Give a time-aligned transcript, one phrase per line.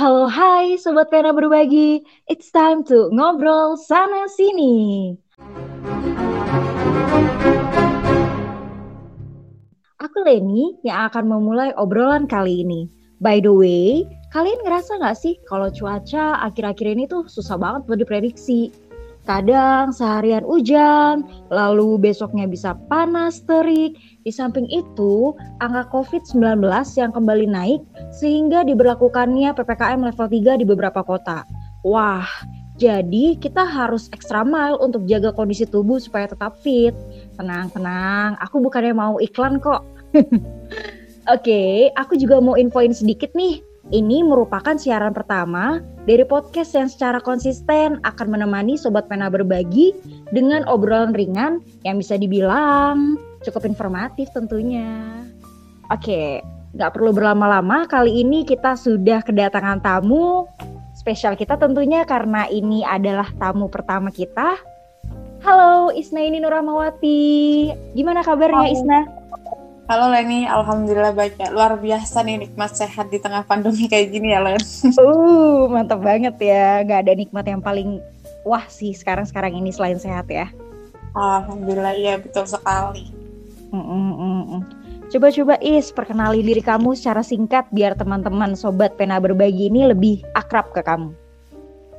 [0.00, 2.00] halo, hai Sobat Pena Berbagi.
[2.24, 5.12] It's time to ngobrol sana sini.
[10.00, 12.88] Aku Leni yang akan memulai obrolan kali ini.
[13.20, 18.00] By the way, kalian ngerasa nggak sih kalau cuaca akhir-akhir ini tuh susah banget buat
[18.00, 18.72] diprediksi?
[19.28, 23.94] Kadang seharian hujan, lalu besoknya bisa panas, terik.
[24.24, 26.64] Di samping itu, angka COVID-19
[26.96, 27.80] yang kembali naik
[28.16, 31.44] sehingga diberlakukannya PPKM level 3 di beberapa kota.
[31.84, 32.26] Wah,
[32.80, 36.96] jadi kita harus ekstra mile untuk jaga kondisi tubuh supaya tetap fit.
[37.36, 38.40] Tenang, tenang.
[38.40, 39.84] Aku bukannya mau iklan kok.
[40.16, 40.32] Oke,
[41.28, 47.18] okay, aku juga mau infoin sedikit nih ini merupakan siaran pertama dari podcast yang secara
[47.18, 49.92] konsisten akan menemani Sobat Pena berbagi
[50.30, 55.26] dengan obrolan ringan yang bisa dibilang cukup informatif tentunya.
[55.90, 56.38] Oke,
[56.78, 60.46] nggak perlu berlama-lama, kali ini kita sudah kedatangan tamu
[60.94, 64.54] spesial kita tentunya karena ini adalah tamu pertama kita.
[65.40, 67.22] Halo Isna ini Nurahmawati,
[67.96, 68.76] gimana kabarnya Halo.
[68.76, 69.00] Isna?
[69.90, 71.50] Halo Leni, Alhamdulillah baik ya.
[71.50, 74.62] Luar biasa nih nikmat sehat di tengah pandemi kayak gini ya Len.
[75.02, 76.86] Uh, mantap banget ya.
[76.86, 77.98] Gak ada nikmat yang paling
[78.46, 80.46] wah sih sekarang-sekarang ini selain sehat ya.
[81.18, 83.10] Alhamdulillah ya betul sekali.
[85.10, 90.70] Coba-coba Is, perkenali diri kamu secara singkat biar teman-teman sobat pena berbagi ini lebih akrab
[90.70, 91.10] ke kamu.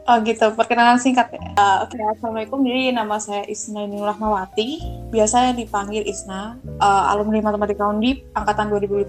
[0.09, 1.41] Oh gitu, perkenalan singkat ya.
[1.53, 2.65] Uh, Oke, okay, Assalamualaikum.
[2.65, 4.81] Jadi nama saya Isna Inul Rahmawati.
[5.13, 6.57] Biasanya dipanggil Isna.
[6.81, 9.05] Uh, alumni Matematika Undip, angkatan 2015.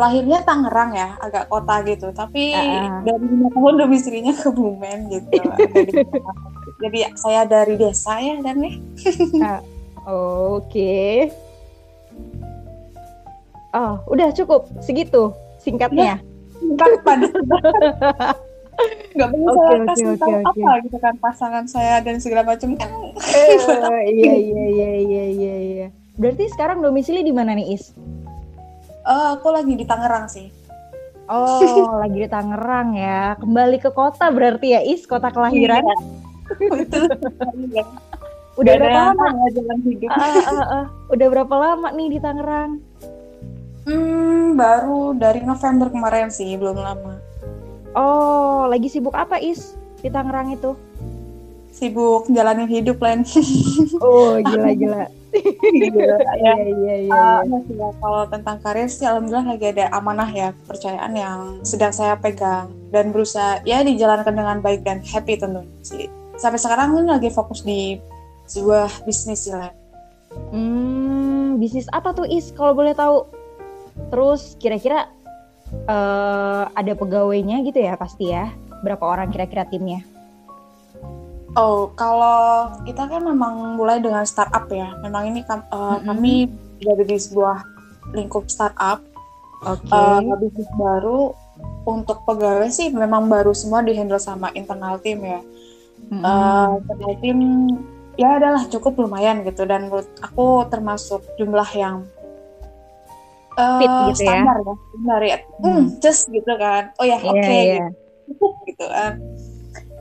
[0.00, 2.08] Lahirnya Tangerang ya, agak kota gitu.
[2.16, 3.04] Tapi uh.
[3.04, 5.36] dari lima tahun domisilinya ke Bumen gitu.
[6.82, 8.74] Jadi saya dari desa ya dan nih.
[9.44, 9.60] uh,
[10.08, 10.64] Oke.
[10.64, 11.16] Okay.
[13.76, 16.16] Oh, udah cukup segitu singkatnya.
[16.16, 17.28] Ya, singkat pada.
[19.08, 20.84] nggak bisa okay, saya kasih okay, tahu okay, apa okay.
[20.84, 22.90] gitu kan pasangan saya dan segala macam kan.
[22.92, 25.86] Uh, iya iya iya iya iya iya
[26.18, 27.94] berarti sekarang domisili di mana nih Is?
[29.08, 30.52] Uh, aku lagi di Tangerang sih.
[31.30, 33.38] Oh lagi di Tangerang ya.
[33.40, 35.80] Kembali ke kota berarti ya Is kota kelahiran?
[35.80, 35.96] Iya.
[36.68, 37.06] betul.
[38.58, 39.46] Udah berapa lama?
[39.54, 40.10] jalan hidup.
[40.10, 40.84] Uh, uh, uh.
[41.14, 42.82] udah berapa lama nih di Tangerang?
[43.88, 47.22] Hmm baru dari November kemarin sih belum lama
[47.96, 50.76] Oh, lagi sibuk apa Is di Tangerang itu?
[51.72, 53.24] Sibuk jalanin hidup lain.
[54.04, 55.08] oh, gila-gila.
[55.78, 57.20] Iya, iya, iya, iya.
[57.44, 62.72] Uh, kalau tentang karir sih alhamdulillah lagi ada amanah ya, kepercayaan yang sedang saya pegang
[62.88, 66.08] dan berusaha ya dijalankan dengan baik dan happy tentunya sih.
[66.40, 67.98] Sampai sekarang ini lagi fokus di
[68.48, 69.74] sebuah bisnis sih, lah.
[70.54, 73.28] Hmm, bisnis apa tuh Is kalau boleh tahu?
[74.08, 75.10] Terus kira-kira
[75.88, 78.52] uh, ada pegawainya gitu ya pasti ya.
[78.84, 80.04] Berapa orang kira-kira timnya?
[81.58, 84.94] Oh, kalau kita kan memang mulai dengan startup ya.
[85.00, 86.06] Memang ini uh, mm-hmm.
[86.06, 86.32] kami
[86.78, 87.56] berada di sebuah
[88.14, 89.02] lingkup startup.
[89.66, 89.88] Oke.
[89.88, 90.28] Okay.
[90.28, 91.34] Uh, bisnis baru
[91.88, 95.40] untuk pegawai sih memang baru semua dihandle sama internal tim ya.
[96.12, 96.22] Mm-hmm.
[96.22, 97.38] Uh, internal tim
[98.18, 102.06] ya adalah cukup lumayan gitu dan menurut aku termasuk jumlah yang
[103.58, 104.74] fit uh, gitu standar ya.
[104.74, 105.38] Standar ya.
[105.58, 106.82] Hmm, hmm, just gitu kan.
[107.02, 107.88] Oh ya, yeah, oke okay, yeah.
[108.28, 108.46] gitu.
[108.70, 109.12] gitu kan.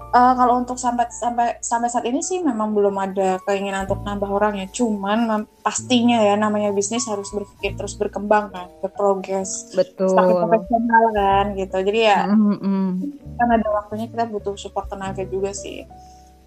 [0.08, 4.30] Uh, kalau untuk sampai sampai sampai saat ini sih memang belum ada keinginan untuk nambah
[4.32, 4.68] orang ya.
[4.72, 9.76] Cuman pastinya ya namanya bisnis harus berpikir terus berkembang kan, berprogres.
[9.76, 10.16] Betul.
[10.16, 11.78] Semakin profesional kan gitu.
[11.84, 12.88] Jadi ya mm -hmm.
[13.36, 15.84] kan ada waktunya kita butuh support tenaga juga sih.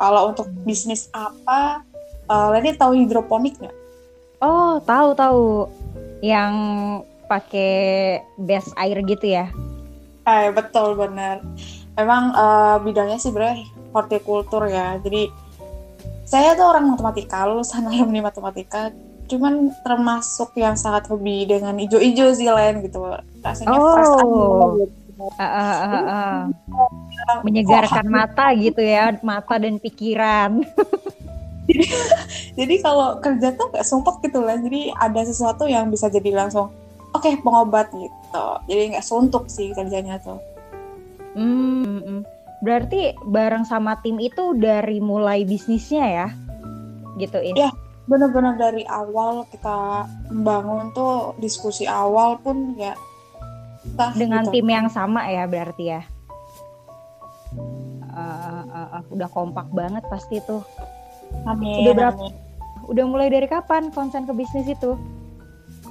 [0.00, 1.84] Kalau untuk bisnis apa,
[2.32, 3.76] uh, Leni tahu hidroponik nggak?
[4.40, 5.68] Oh, tahu tahu
[6.20, 6.52] yang
[7.30, 9.46] pakai base air gitu ya?
[10.26, 11.44] Eh betul benar.
[11.94, 13.54] Memang uh, bidangnya sih bre
[13.94, 14.98] hortikultur ya.
[15.00, 15.30] Jadi
[16.26, 18.94] saya tuh orang matematika, lulusan alumni matematika.
[19.30, 22.98] Cuman termasuk yang sangat hobi dengan ijo-ijo sih lain gitu.
[23.42, 23.94] Rasanya oh.
[23.94, 24.98] fresh gitu.
[25.20, 26.38] Uh, uh, uh, uh.
[27.46, 28.12] Menyegarkan oh.
[28.18, 30.64] mata gitu ya, mata dan pikiran.
[31.70, 31.86] jadi,
[32.58, 34.58] jadi kalau kerja tuh gak sumpah gitu lah.
[34.58, 36.74] Jadi ada sesuatu yang bisa jadi langsung
[37.14, 38.46] oke okay, pengobat gitu.
[38.66, 40.38] Jadi nggak suntuk sih kerjanya tuh.
[41.38, 42.20] Hmm, hmm, hmm.
[42.60, 46.28] berarti bareng sama tim itu dari mulai bisnisnya ya?
[47.18, 47.70] Gitu ini ya
[48.10, 50.02] benar-benar dari awal kita
[50.34, 52.98] membangun tuh diskusi awal pun ya
[53.86, 54.58] kita, dengan gitu.
[54.58, 56.02] tim yang sama ya berarti ya?
[58.10, 60.66] Uh, uh, uh, udah kompak banget pasti tuh
[61.46, 61.86] Amin.
[61.86, 62.22] Udah berapa?
[62.90, 64.98] Udah mulai dari kapan konsen ke bisnis itu?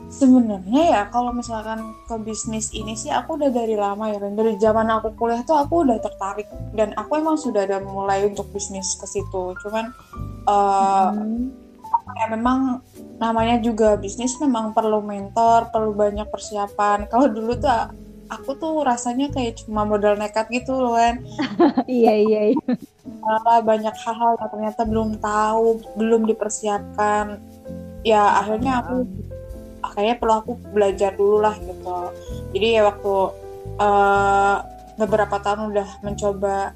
[0.09, 4.57] Sebenarnya ya kalau misalkan ke bisnis ini sih aku udah dari lama ya dan dari
[4.57, 8.97] zaman aku kuliah tuh aku udah tertarik dan aku emang sudah ada mulai untuk bisnis
[8.97, 9.53] ke situ.
[9.61, 9.93] Cuman
[10.49, 11.45] uh, hmm.
[12.17, 12.81] ya memang
[13.21, 17.05] namanya juga bisnis memang perlu mentor, perlu banyak persiapan.
[17.05, 21.21] Kalau dulu tuh aku tuh rasanya kayak cuma modal nekat gitu loh kan.
[21.89, 22.41] iya iya.
[22.53, 22.77] iya.
[23.65, 27.41] banyak hal-hal yang ternyata belum tahu, belum dipersiapkan.
[28.05, 29.03] Ya akhirnya aku
[29.99, 31.99] kayaknya perlu aku belajar dulu lah gitu
[32.55, 33.15] jadi ya waktu
[33.79, 34.57] uh,
[34.99, 36.75] beberapa tahun udah mencoba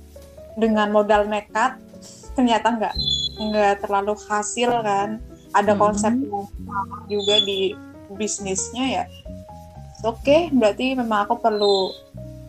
[0.55, 1.77] dengan modal nekat
[2.33, 2.95] ternyata nggak
[3.39, 5.19] nggak terlalu hasil kan
[5.53, 6.45] ada konsep mm -hmm.
[7.09, 7.77] juga di
[8.13, 9.03] bisnisnya ya
[10.03, 11.95] oke okay, berarti memang aku perlu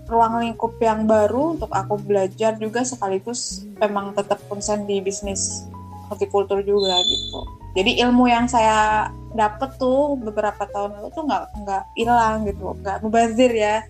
[0.05, 5.65] ruang lingkup yang baru untuk aku belajar juga sekaligus memang tetap konsen di bisnis
[6.13, 7.41] hortikultur juga gitu.
[7.75, 13.01] Jadi ilmu yang saya dapet tuh beberapa tahun lalu tuh nggak nggak hilang gitu nggak
[13.03, 13.83] mubazir ya.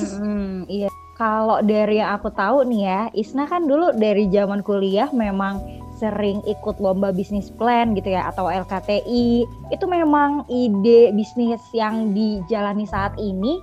[0.00, 0.88] Hmm, iya.
[1.20, 5.60] Kalau dari yang aku tahu nih ya Isna kan dulu dari zaman kuliah memang
[6.00, 12.88] sering ikut lomba bisnis plan gitu ya atau LKTI itu memang ide bisnis yang dijalani
[12.88, 13.60] saat ini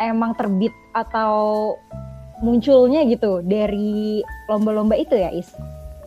[0.00, 1.76] emang terbit atau
[2.40, 5.52] munculnya gitu dari lomba-lomba itu ya Is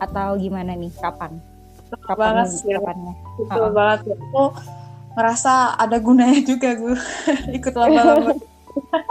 [0.02, 1.38] atau gimana nih kapan?
[2.06, 2.70] Kapan banget sih.
[2.70, 3.14] Kapannya?
[3.38, 3.98] Betul uh banget.
[4.14, 4.44] Aku
[5.18, 6.96] ngerasa ada gunanya juga gue
[7.58, 8.34] ikut lomba-lomba.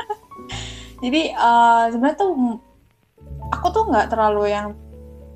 [1.04, 2.60] Jadi uh, sebenarnya tuh
[3.56, 4.76] aku tuh nggak terlalu yang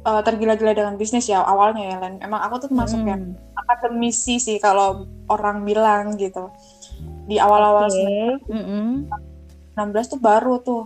[0.05, 2.19] uh, tergila-gila dengan bisnis ya awalnya ya Len.
[2.23, 3.09] Emang aku tuh masuk hmm.
[3.09, 3.23] yang
[3.55, 6.51] akademisi sih kalau orang bilang gitu.
[7.27, 8.35] Di awal-awal okay.
[8.51, 8.87] mm -hmm.
[9.79, 10.85] 16 tuh baru tuh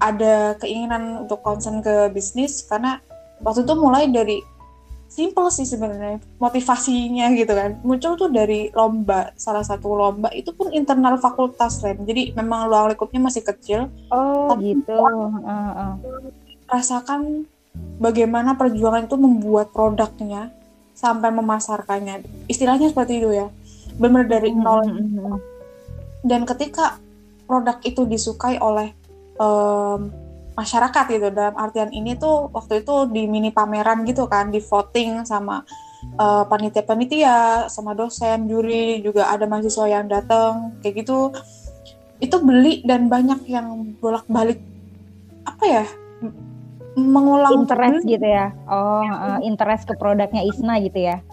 [0.00, 2.98] ada keinginan untuk konsen ke bisnis karena
[3.44, 4.40] waktu itu mulai dari
[5.10, 10.70] simple sih sebenarnya motivasinya gitu kan muncul tuh dari lomba salah satu lomba itu pun
[10.70, 15.92] internal fakultas Ren jadi memang ruang lingkupnya masih kecil oh gitu uh, uh.
[16.70, 17.44] rasakan
[18.00, 20.50] bagaimana perjuangan itu membuat produknya
[20.96, 22.48] sampai memasarkannya.
[22.48, 23.48] Istilahnya seperti itu ya.
[24.00, 24.80] Benar dari hmm, nol.
[24.86, 25.36] mm -hmm.
[26.20, 27.00] dan ketika
[27.48, 28.92] produk itu disukai oleh
[29.40, 30.12] um,
[30.54, 35.24] masyarakat gitu dalam artian ini tuh waktu itu di mini pameran gitu kan di voting
[35.24, 35.64] sama
[36.20, 41.32] uh, panitia-panitia sama dosen juri juga ada mahasiswa yang datang kayak gitu.
[42.20, 44.60] Itu beli dan banyak yang bolak-balik
[45.48, 45.84] apa ya
[47.00, 48.52] mengulang interest gitu ya.
[48.68, 51.24] Oh uh, interest ke produknya Isna gitu ya.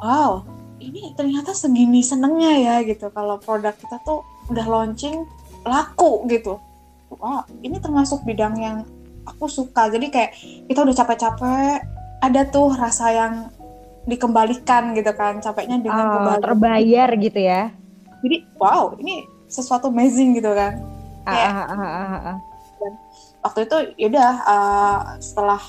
[0.00, 0.48] Wow
[0.84, 3.08] ini ternyata segini senengnya ya gitu.
[3.10, 4.20] Kalau produk kita tuh
[4.52, 5.24] udah launching
[5.64, 6.60] laku gitu.
[7.14, 8.76] Oh ini termasuk bidang yang
[9.24, 9.88] aku suka.
[9.88, 10.30] Jadi kayak
[10.68, 11.78] kita udah capek-capek
[12.24, 13.34] ada tuh rasa yang
[14.04, 16.42] dikembalikan gitu kan capeknya dengan oh, kembali.
[16.44, 17.72] terbayar gitu ya.
[18.20, 20.76] Jadi wow ini sesuatu amazing gitu kan.
[21.24, 22.36] Ah, kayak, ah, ah, ah, ah, ah.
[23.44, 25.60] Waktu itu yaudah uh, setelah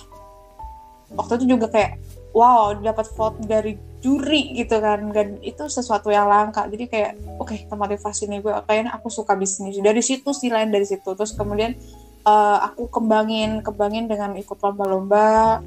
[1.12, 2.00] waktu itu juga kayak
[2.32, 6.70] wow dapat vote dari juri gitu kan dan itu sesuatu yang langka.
[6.70, 7.12] Jadi kayak
[7.42, 9.82] oke okay, termotivasi nih gue kayaknya aku suka bisnis.
[9.82, 11.18] Dari situ sih lain dari situ.
[11.18, 11.74] Terus kemudian
[12.22, 15.60] uh, aku kembangin kembangin dengan ikut lomba-lomba.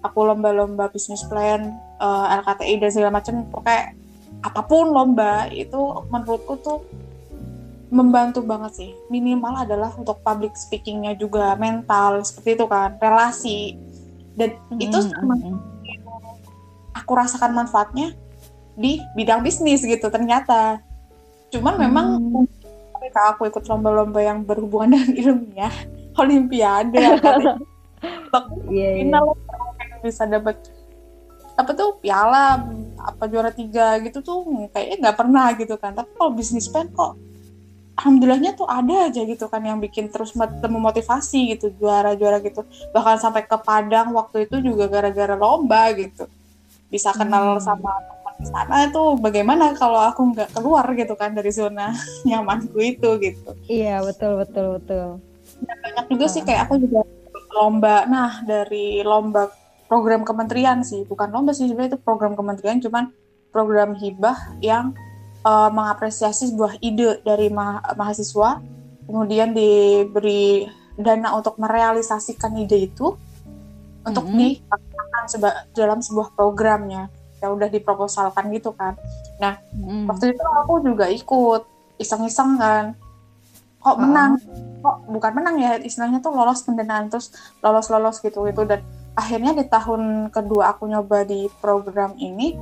[0.00, 3.44] Aku lomba-lomba bisnis plan uh, eh, LKTI dan segala macam.
[3.48, 3.96] Pokoknya
[4.40, 5.76] apa pun lomba itu
[6.08, 6.80] menurutku tuh
[7.90, 13.74] membantu banget sih minimal adalah untuk public speakingnya juga mental seperti itu kan relasi
[14.38, 14.84] dan mm -hmm.
[14.86, 15.34] itu sama
[16.94, 18.14] aku rasakan manfaatnya
[18.78, 20.80] di bidang bisnis gitu ternyata
[21.50, 21.82] cuman hmm.
[21.82, 22.06] memang
[22.96, 25.74] ketika aku ikut lomba-lomba yang berhubungan dengan ilmiah
[26.16, 26.96] olimpiade
[28.70, 30.00] yeah, final yeah.
[30.00, 30.56] bisa dapat
[31.58, 32.64] apa tuh piala
[32.96, 34.40] apa juara tiga gitu tuh
[34.72, 37.20] kayaknya nggak pernah gitu kan tapi kalau bisnis plan kok
[37.98, 40.32] alhamdulillahnya tuh ada aja gitu kan yang bikin terus
[40.64, 42.64] memotivasi gitu juara-juara gitu.
[42.94, 46.26] Bahkan sampai ke Padang waktu itu juga gara-gara lomba gitu.
[46.88, 47.62] Bisa kenal hmm.
[47.62, 51.92] sama teman di sana itu bagaimana kalau aku nggak keluar gitu kan dari zona
[52.28, 53.50] nyamanku itu gitu.
[53.68, 55.06] Iya betul betul betul.
[55.60, 56.32] Dan banyak juga uh.
[56.32, 57.04] sih kayak aku juga
[57.52, 58.08] lomba.
[58.08, 59.52] Nah dari lomba
[59.90, 61.04] program kementerian sih.
[61.04, 63.12] Bukan lomba sih sebenarnya itu program kementerian cuman
[63.50, 64.94] program hibah yang
[65.44, 68.60] uh, mengapresiasi sebuah ide dari ma mahasiswa
[69.06, 73.16] kemudian diberi dana untuk merealisasikan ide itu
[74.06, 74.40] untuk mm -hmm.
[74.40, 74.48] di
[75.28, 78.96] seba dalam sebuah programnya yang udah diproposalkan gitu kan.
[79.40, 80.08] Nah hmm.
[80.08, 81.62] waktu itu aku juga ikut
[81.96, 82.84] iseng-iseng kan.
[83.80, 84.36] Kok menang?
[84.84, 87.32] Kok bukan menang ya istilahnya tuh lolos pendanaan terus
[87.64, 88.84] lolos-lolos gitu gitu dan
[89.16, 92.56] akhirnya di tahun kedua aku nyoba di program ini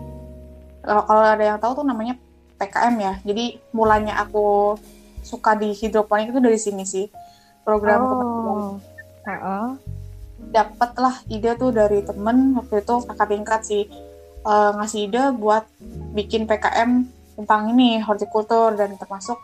[0.82, 2.14] kalau ada yang tahu tuh namanya
[2.58, 3.14] PKM ya.
[3.22, 4.76] Jadi mulanya aku
[5.22, 7.06] suka di hidroponik itu dari sini sih.
[7.62, 8.76] Program oh.
[9.24, 9.66] Uh -uh.
[10.38, 13.84] Dapat lah ide tuh dari temen waktu itu kakak tingkat sih
[14.48, 15.68] uh, ngasih ide buat
[16.16, 17.04] bikin PKM
[17.38, 19.38] tentang ini hortikultur dan termasuk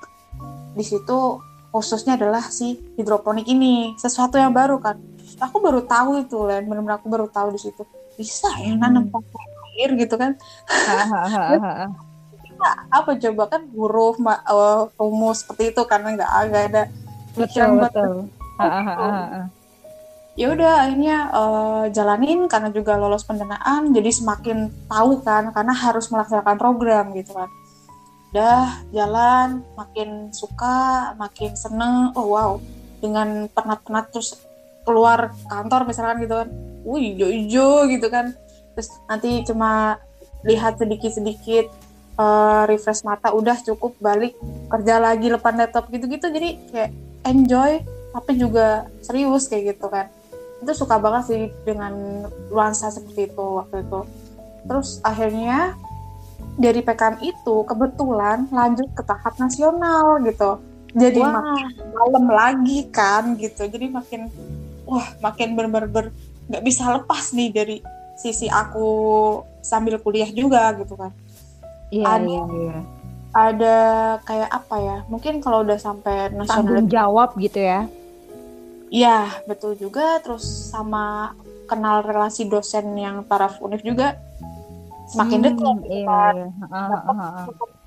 [0.75, 1.39] di situ
[1.71, 4.99] khususnya adalah si hidroponik ini sesuatu yang baru kan
[5.39, 7.83] aku baru tahu itu Len benar-benar aku baru tahu di situ
[8.15, 8.81] bisa ya hmm.
[8.83, 10.39] nanam pakai air gitu kan
[12.89, 16.83] apa coba kan huruf uh, rumus seperti itu karena nggak ada
[17.35, 18.13] betul betul.
[20.35, 26.11] Ya udah akhirnya uh, jalanin karena juga lolos pendanaan jadi semakin tahu kan karena harus
[26.11, 27.47] melaksanakan program gitu kan.
[28.35, 32.51] Udah jalan makin suka makin seneng oh wow
[32.99, 34.43] dengan penat-penat terus
[34.83, 36.49] keluar kantor misalkan gitu kan.
[36.83, 38.35] Wih hijau-hijau gitu kan.
[38.75, 40.03] Terus nanti cuma
[40.43, 41.71] lihat sedikit-sedikit
[42.19, 44.35] uh, refresh mata udah cukup balik
[44.71, 46.31] kerja lagi lepas laptop gitu-gitu.
[46.31, 46.91] Jadi kayak
[47.27, 47.83] enjoy
[48.15, 50.07] tapi juga serius kayak gitu kan.
[50.63, 54.01] Itu suka banget sih dengan nuansa seperti itu waktu itu.
[54.65, 55.75] Terus akhirnya
[56.55, 60.63] dari PKM itu kebetulan lanjut ke tahap nasional gitu.
[60.95, 61.43] Jadi wow.
[61.43, 63.67] makin malam lagi kan gitu.
[63.67, 64.31] Jadi makin
[64.87, 67.77] wah makin bener-bener nggak bisa lepas nih dari
[68.15, 68.87] sisi aku
[69.65, 71.11] sambil kuliah juga gitu kan
[71.95, 72.79] iya ada, iya iya.
[73.35, 73.77] ada
[74.27, 74.97] kayak apa ya?
[75.07, 77.87] Mungkin kalau udah sampai nasional jawab gitu ya?
[78.91, 80.19] Iya betul juga.
[80.23, 81.35] Terus sama
[81.71, 84.19] kenal relasi dosen yang taraf univ juga.
[85.11, 86.35] Semakin hmm, dekat iya, kan.
[86.37, 86.49] iya.
[86.73, 87.23] Uh, uh,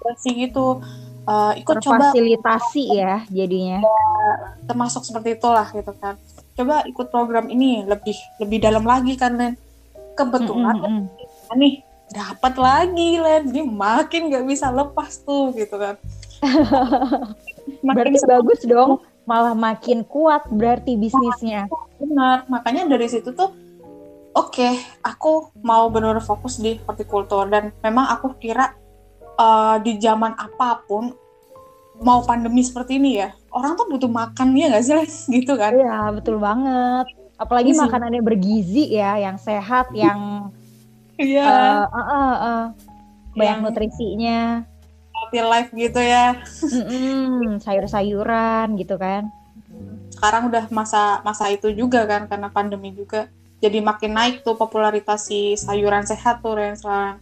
[0.07, 0.15] uh.
[0.23, 0.65] gitu.
[1.27, 2.11] Uh, ikut coba.
[2.11, 3.83] Fasilitasi ya jadinya.
[3.83, 4.31] Ya,
[4.67, 6.15] termasuk seperti itulah gitu kan.
[6.55, 9.53] Coba ikut program ini lebih lebih dalam lagi kan Len.
[10.17, 11.57] Kebetulan mm -hmm.
[11.61, 13.49] nih dapat lagi Len.
[13.49, 15.95] Jadi makin nggak bisa lepas tuh gitu kan.
[17.83, 19.03] Makin berarti bagus dong.
[19.27, 21.67] malah makin kuat berarti bisnisnya.
[21.99, 22.47] Benar.
[22.47, 23.51] Makanya dari situ tuh
[24.31, 27.43] oke okay, aku mau benar fokus di hortikultur.
[27.51, 28.71] Dan memang aku kira
[29.35, 31.11] uh, di zaman apa pun
[31.99, 34.93] mau pandemi seperti ini ya orang tuh butuh makan ya nggak sih
[35.41, 35.73] gitu kan.
[35.73, 37.05] Iya betul banget.
[37.37, 37.81] Apalagi Isi.
[37.81, 40.49] makanannya bergizi ya yang sehat yang
[41.21, 41.85] iya.
[41.85, 42.63] Uh, uh, uh, uh,
[43.37, 44.41] banyak yang nutrisinya.
[45.17, 46.37] healthy life gitu ya.
[46.61, 49.33] Mm sayur-sayuran gitu kan.
[50.13, 53.29] Sekarang udah masa masa itu juga kan karena pandemi juga.
[53.57, 57.17] Jadi makin naik tuh popularitas si sayuran sehat tuh Renslan.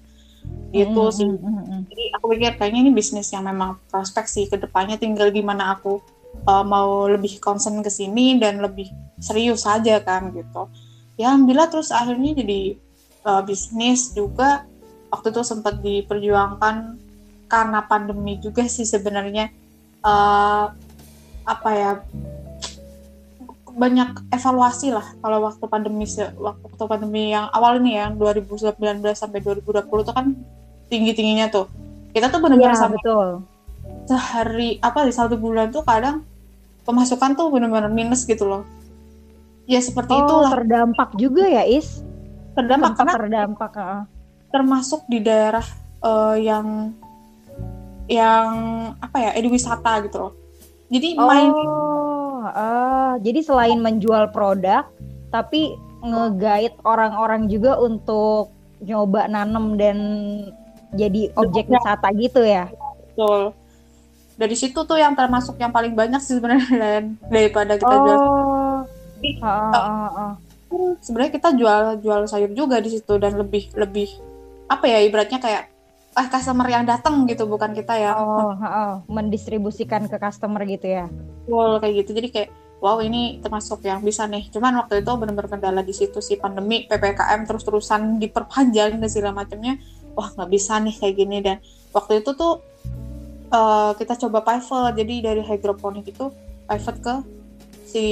[0.76, 1.32] Gitu mm, sih.
[1.32, 5.00] Mm, Jadi aku pikir kayaknya ini bisnis yang memang prospek sih ke depannya.
[5.00, 6.04] Tinggal gimana aku
[6.44, 8.92] uh, mau lebih concern ke sini dan lebih
[9.24, 10.68] serius saja kan gitu.
[11.16, 12.76] Ya alhamdulillah terus akhirnya jadi
[13.26, 14.64] uh, bisnis juga
[15.10, 17.02] waktu itu sempat diperjuangkan
[17.50, 19.50] karena pandemi juga sih sebenarnya.
[20.06, 20.70] Uh,
[21.46, 21.92] apa ya
[23.76, 26.08] banyak evaluasi lah kalau waktu pandemi
[26.40, 28.74] waktu pandemi yang awal ini ya yang 2019
[29.14, 30.26] sampai 2020 itu kan
[30.88, 31.68] tinggi tingginya tuh.
[32.16, 33.30] Kita tuh benar-benar ya, sampai betul.
[34.08, 36.24] sehari apa di satu bulan tuh kadang
[36.88, 38.64] pemasukan tuh benar-benar minus gitu loh.
[39.68, 40.52] Ya seperti oh, itulah.
[40.56, 42.06] terdampak juga ya is
[42.56, 44.04] terdampak karena terdampak uh.
[44.50, 45.66] termasuk di daerah
[46.02, 46.96] uh, yang
[48.08, 48.50] yang
[49.02, 50.34] apa ya edwisata gitu loh
[50.90, 51.26] jadi oh.
[51.26, 51.52] main
[52.54, 54.86] uh, jadi selain menjual produk,
[55.34, 55.74] tapi
[56.06, 59.98] ngegait orang-orang juga untuk nyoba nanem dan
[60.94, 62.70] jadi objek wisata gitu ya.
[63.16, 63.56] Betul.
[64.36, 68.04] Dari situ tuh yang termasuk yang paling banyak sih sebenarnya daripada kita oh.
[68.06, 68.20] jual.
[69.42, 70.32] Uh, uh, uh.
[71.02, 74.10] Sebenarnya kita jual jual sayur juga di situ dan lebih lebih
[74.66, 75.64] apa ya ibaratnya kayak
[76.16, 78.16] eh customer yang datang gitu bukan kita ya.
[78.16, 81.06] Oh, oh, mendistribusikan ke customer gitu ya.
[81.52, 82.16] Wow kayak gitu.
[82.16, 84.48] Jadi kayak wow ini termasuk yang bisa nih.
[84.48, 89.76] Cuman waktu itu benar-benar kendala di situ sih pandemi ppkm terus-terusan diperpanjang dan segala macamnya.
[90.16, 91.38] Wah nggak bisa nih kayak gini.
[91.44, 91.58] Dan
[91.92, 92.64] waktu itu tuh
[93.52, 94.96] uh, kita coba pivot.
[94.96, 96.32] Jadi dari hydroponic itu
[96.64, 97.16] pivot ke
[97.84, 98.08] si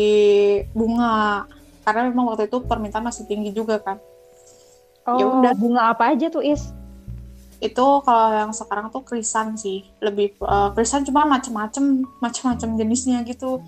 [0.75, 1.48] bunga
[1.84, 4.00] karena memang waktu itu permintaan masih tinggi juga kan.
[5.04, 5.54] Oh ya udah.
[5.56, 6.72] bunga apa aja tuh is?
[7.60, 9.84] Itu kalau yang sekarang tuh krisan sih.
[10.00, 13.60] Lebih uh, krisan cuma macem-macem macem-macem jenisnya gitu.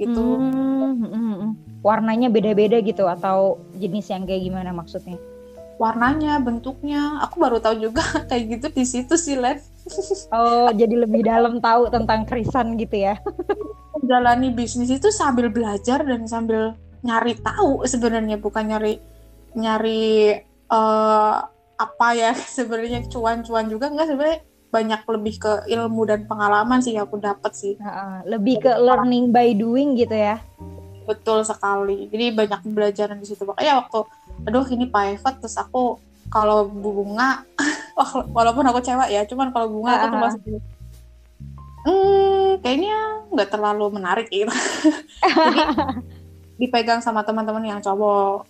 [0.00, 0.16] Gitu.
[0.16, 1.50] Hmm, hmm, hmm.
[1.84, 5.20] warnanya beda-beda gitu atau jenis yang kayak gimana maksudnya?
[5.76, 7.20] Warnanya bentuknya.
[7.28, 8.00] Aku baru tahu juga
[8.32, 9.60] kayak gitu di situ sih Len
[10.30, 13.14] oh jadi lebih dalam tahu tentang krisan gitu ya.
[14.08, 19.00] Jalani bisnis itu sambil belajar dan sambil nyari tahu sebenarnya bukan nyari
[19.56, 20.36] nyari
[20.70, 21.36] uh,
[21.80, 23.88] apa ya sebenarnya cuan-cuan juga.
[23.88, 24.40] Enggak sebenarnya
[24.70, 27.74] banyak lebih ke ilmu dan pengalaman sih aku dapat sih.
[27.80, 30.38] Uh, lebih ke learning by doing gitu ya?
[31.08, 32.06] Betul sekali.
[32.12, 33.42] Jadi banyak belajar di situ.
[33.42, 34.06] Makanya waktu
[34.46, 37.42] aduh ini private terus aku kalau bunga
[38.36, 40.40] walaupun aku cewek ya cuman kalau bunga uh, aku tuh masih
[41.84, 42.96] hmm, kayaknya
[43.34, 44.50] nggak terlalu menarik gitu.
[45.22, 45.60] Jadi
[46.60, 48.44] dipegang sama teman-teman yang cowok.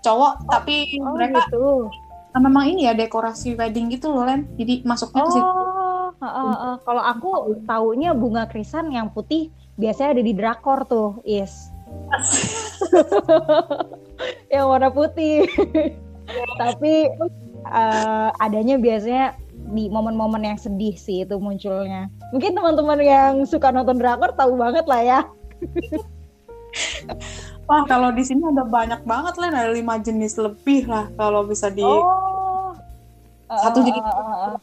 [0.00, 1.92] Cowok oh, tapi oh, mereka gitu.
[2.40, 4.48] memang ini ya dekorasi wedding gitu loh Len.
[4.56, 5.44] Jadi masuknya oh, ke situ.
[5.44, 6.74] Uh, uh, uh.
[6.88, 7.28] kalau aku
[7.68, 11.68] taunya bunga krisan yang putih biasanya ada di drakor tuh yes.
[14.52, 15.44] Yang warna putih.
[16.62, 17.12] Tapi
[17.68, 19.36] uh, adanya biasanya
[19.74, 22.08] di momen-momen yang sedih sih itu munculnya.
[22.32, 25.20] Mungkin teman-teman yang suka nonton drakor tahu banget lah ya
[27.64, 31.72] Wah kalau di sini ada banyak banget lah, ada lima jenis lebih lah kalau bisa
[31.72, 32.76] di oh.
[33.48, 34.02] satu uh, jenis.
[34.04, 34.56] Uh, uh,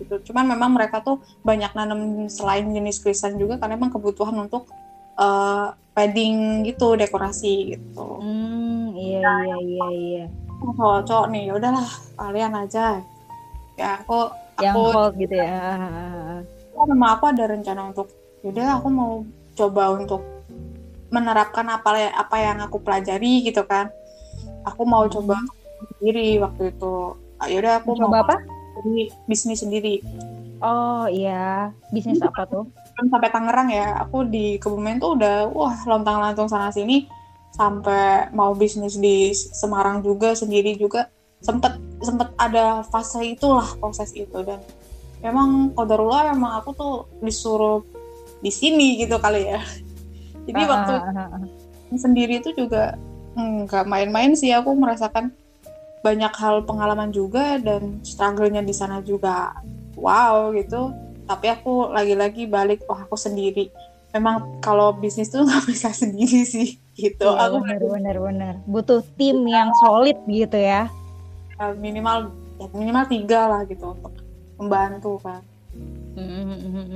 [0.00, 0.14] gitu.
[0.30, 4.66] Cuman memang mereka tuh banyak nanam selain jenis krisan juga karena memang kebutuhan untuk
[5.14, 8.18] uh, padding gitu, dekorasi gitu.
[8.18, 10.24] Hmm, iya nah, iya iya iya.
[10.60, 11.86] Kalau cowok nih, ya udahlah
[12.18, 13.00] kalian aja.
[13.78, 14.28] Ya aku
[14.60, 15.56] yang aku, hold gitu ya.
[16.76, 18.08] Memang aku ada rencana untuk,
[18.44, 19.12] yaudah aku mau
[19.56, 20.39] coba untuk
[21.10, 23.90] menerapkan apa apa yang aku pelajari gitu kan.
[24.64, 25.12] Aku mau hmm.
[25.12, 25.36] coba
[25.98, 27.18] sendiri waktu itu.
[27.40, 28.36] Ah, yaudah aku coba mau apa?
[28.80, 30.00] jadi bisnis sendiri.
[30.62, 31.74] Oh iya.
[31.92, 32.64] Bisnis apa tuh?
[32.96, 34.00] Sampai Tangerang ya.
[34.06, 37.04] Aku di Kebumen tuh udah wah lontang lantung sana sini.
[37.52, 41.10] Sampai mau bisnis di Semarang juga sendiri juga.
[41.40, 44.36] Sempet sempet ada fase itulah proses itu.
[44.44, 44.60] Dan
[45.24, 47.84] memang kodarullah memang aku tuh disuruh
[48.40, 49.60] di sini gitu kali ya
[50.50, 52.98] jadi waktu uh, uh, sendiri itu juga
[53.38, 54.50] nggak main-main sih.
[54.52, 55.30] Aku merasakan
[56.02, 59.54] banyak hal pengalaman juga dan struggle-nya di sana juga.
[59.94, 60.90] Wow gitu.
[61.30, 63.70] Tapi aku lagi-lagi balik oh aku sendiri.
[64.10, 67.30] Memang kalau bisnis tuh nggak bisa sendiri sih gitu.
[67.30, 68.54] Iya, aku benar benar benar.
[68.66, 70.90] Butuh tim yang solid gitu ya
[71.76, 74.12] minimal ya minimal tiga lah gitu untuk
[74.56, 75.44] membantu kan
[76.18, 76.90] Hmm,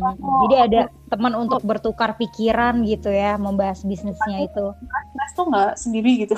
[0.47, 4.75] Jadi ada teman untuk bertukar pikiran gitu ya, membahas bisnisnya itu.
[5.15, 6.35] Mas tuh nggak sendiri gitu.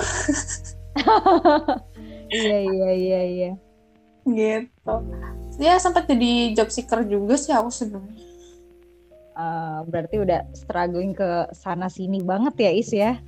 [2.37, 3.51] iya iya iya iya.
[4.27, 4.93] Gitu.
[5.57, 8.25] Ya sempat jadi job seeker juga sih aku sebenarnya.
[9.37, 13.21] Uh, berarti udah struggling ke sana sini banget ya Is ya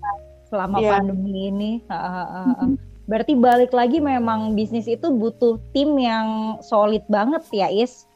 [0.49, 0.97] selama yeah.
[0.97, 1.71] pandemi ini.
[1.85, 2.69] Uh, uh, uh, uh.
[3.09, 8.08] Berarti balik lagi memang bisnis itu butuh tim yang solid banget ya Is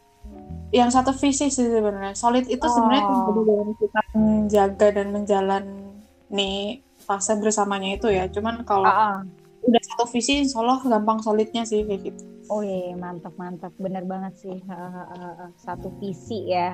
[0.73, 2.17] yang satu visi sih sebenarnya.
[2.17, 2.73] Solid itu oh.
[2.73, 3.05] sebenarnya
[3.45, 8.25] dalam kita menjaga dan menjalani fase bersamanya itu ya.
[8.25, 9.67] Cuman kalau uh -uh.
[9.69, 12.21] udah satu visi insya Allah gampang solidnya sih kayak gitu.
[12.49, 13.69] Oh iya mantap mantap.
[13.77, 16.73] Bener banget sih uh, uh, uh, satu visi ya.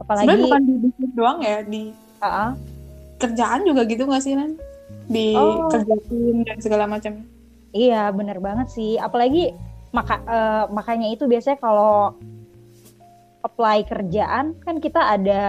[0.00, 2.50] Apalagi sebenarnya bukan di bisnis doang ya di uh -uh.
[3.20, 4.50] kerjaan juga gitu nggak sih kan
[5.06, 5.68] di oh.
[5.68, 5.94] kerja
[6.48, 7.20] dan segala macam.
[7.76, 8.96] Iya bener banget sih.
[8.96, 9.52] Apalagi
[9.92, 12.16] maka uh, makanya itu biasanya kalau
[13.46, 15.44] apply kerjaan kan kita ada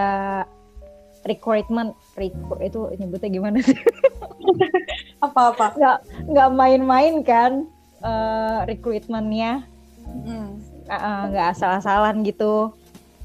[1.26, 3.76] recruitment recruit itu nyebutnya gimana sih?
[5.24, 5.74] Apa-apa?
[5.74, 5.98] Nggak
[6.30, 7.66] nggak main-main kan
[8.00, 9.66] uh, recruitmentnya?
[10.06, 10.62] Mm.
[10.88, 12.72] Nggak uh, asal-asalan gitu.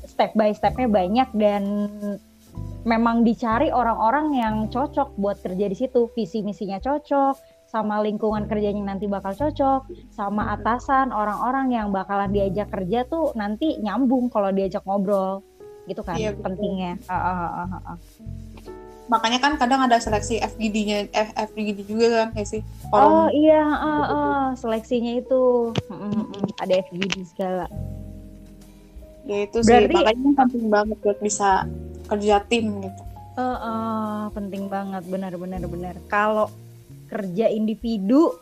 [0.03, 1.63] Step by stepnya banyak dan
[2.83, 6.11] memang dicari orang-orang yang cocok buat kerja di situ.
[6.11, 12.69] Visi misinya cocok, sama lingkungan kerjanya nanti bakal cocok, sama atasan orang-orang yang bakalan diajak
[12.69, 15.41] kerja tuh nanti nyambung kalau diajak ngobrol,
[15.89, 17.01] gitu kan iya, pentingnya.
[17.09, 17.97] Uh, uh, uh, uh.
[19.09, 22.61] Makanya kan kadang ada seleksi FGD-nya, FGD juga kan kayak sih?
[22.93, 27.65] Orang oh iya, uh, uh, seleksinya itu uh, uh, ada FGD segala.
[29.25, 31.65] Ya itu Berarti, sih, makanya penting banget buat bisa
[32.05, 33.01] kerja tim gitu.
[33.33, 35.97] Uh, uh, penting banget, benar-benar benar.
[36.05, 36.53] Kalau
[37.13, 38.33] kerja individu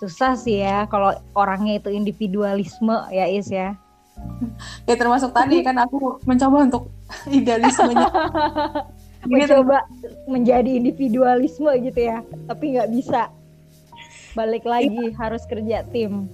[0.00, 3.76] susah sih ya kalau orangnya itu individualisme ya Is ya.
[4.88, 6.88] Ya termasuk tadi kan aku mencoba untuk
[7.28, 8.08] idealismenya.
[9.28, 9.84] mencoba
[10.24, 13.28] menjadi individualisme gitu ya, tapi nggak bisa.
[14.32, 15.16] Balik lagi iya.
[15.20, 16.32] harus kerja tim.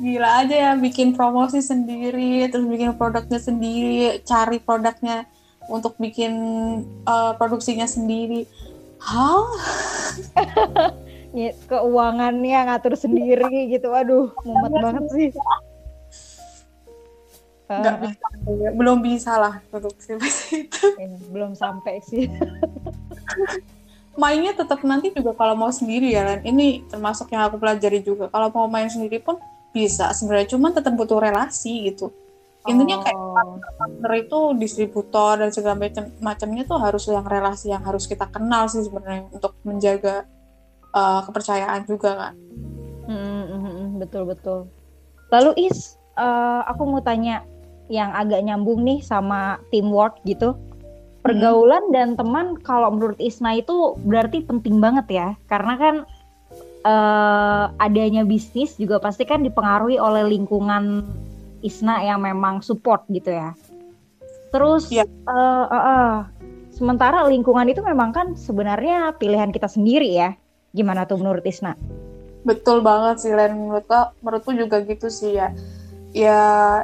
[0.00, 5.28] Gila aja ya bikin promosi sendiri, terus bikin produknya sendiri, cari produknya
[5.70, 6.32] untuk bikin
[7.06, 8.48] uh, produksinya sendiri.
[8.98, 9.46] Hah?
[11.70, 13.90] keuangannya ngatur sendiri gitu.
[13.94, 15.28] Aduh mumet banget sih.
[17.70, 18.26] nggak uh, bisa.
[18.74, 20.18] Belum bisa lah produksi
[20.66, 20.84] itu
[21.30, 22.26] belum sampai sih.
[24.18, 26.42] Mainnya tetap nanti juga kalau mau sendiri ya Len.
[26.42, 28.26] ini termasuk yang aku pelajari juga.
[28.26, 29.38] Kalau mau main sendiri pun
[29.70, 32.10] bisa sebenarnya cuman tetap butuh relasi gitu.
[32.68, 33.56] Intinya kayak oh.
[33.78, 38.68] partner itu distributor dan segala macam macamnya tuh harus yang relasi yang harus kita kenal
[38.68, 40.28] sih sebenarnya untuk menjaga
[40.94, 42.34] uh, kepercayaan juga kan
[43.08, 44.58] hmm, betul betul
[45.30, 47.42] lalu is uh, aku mau tanya
[47.90, 50.54] yang agak nyambung nih sama teamwork gitu
[51.20, 51.94] pergaulan hmm.
[51.94, 55.94] dan teman kalau menurut Isna itu berarti penting banget ya karena kan
[56.84, 61.04] uh, adanya bisnis juga pasti kan dipengaruhi oleh lingkungan
[61.60, 63.52] Isna yang memang support gitu ya.
[64.50, 65.04] Terus ya.
[65.28, 66.14] uh, uh, uh,
[66.72, 70.39] sementara lingkungan itu memang kan sebenarnya pilihan kita sendiri ya.
[70.70, 71.74] Gimana tuh menurut Isna?
[72.46, 73.52] Betul banget sih Len.
[73.54, 75.52] Menurutku, menurutku juga gitu sih ya.
[76.10, 76.40] Ya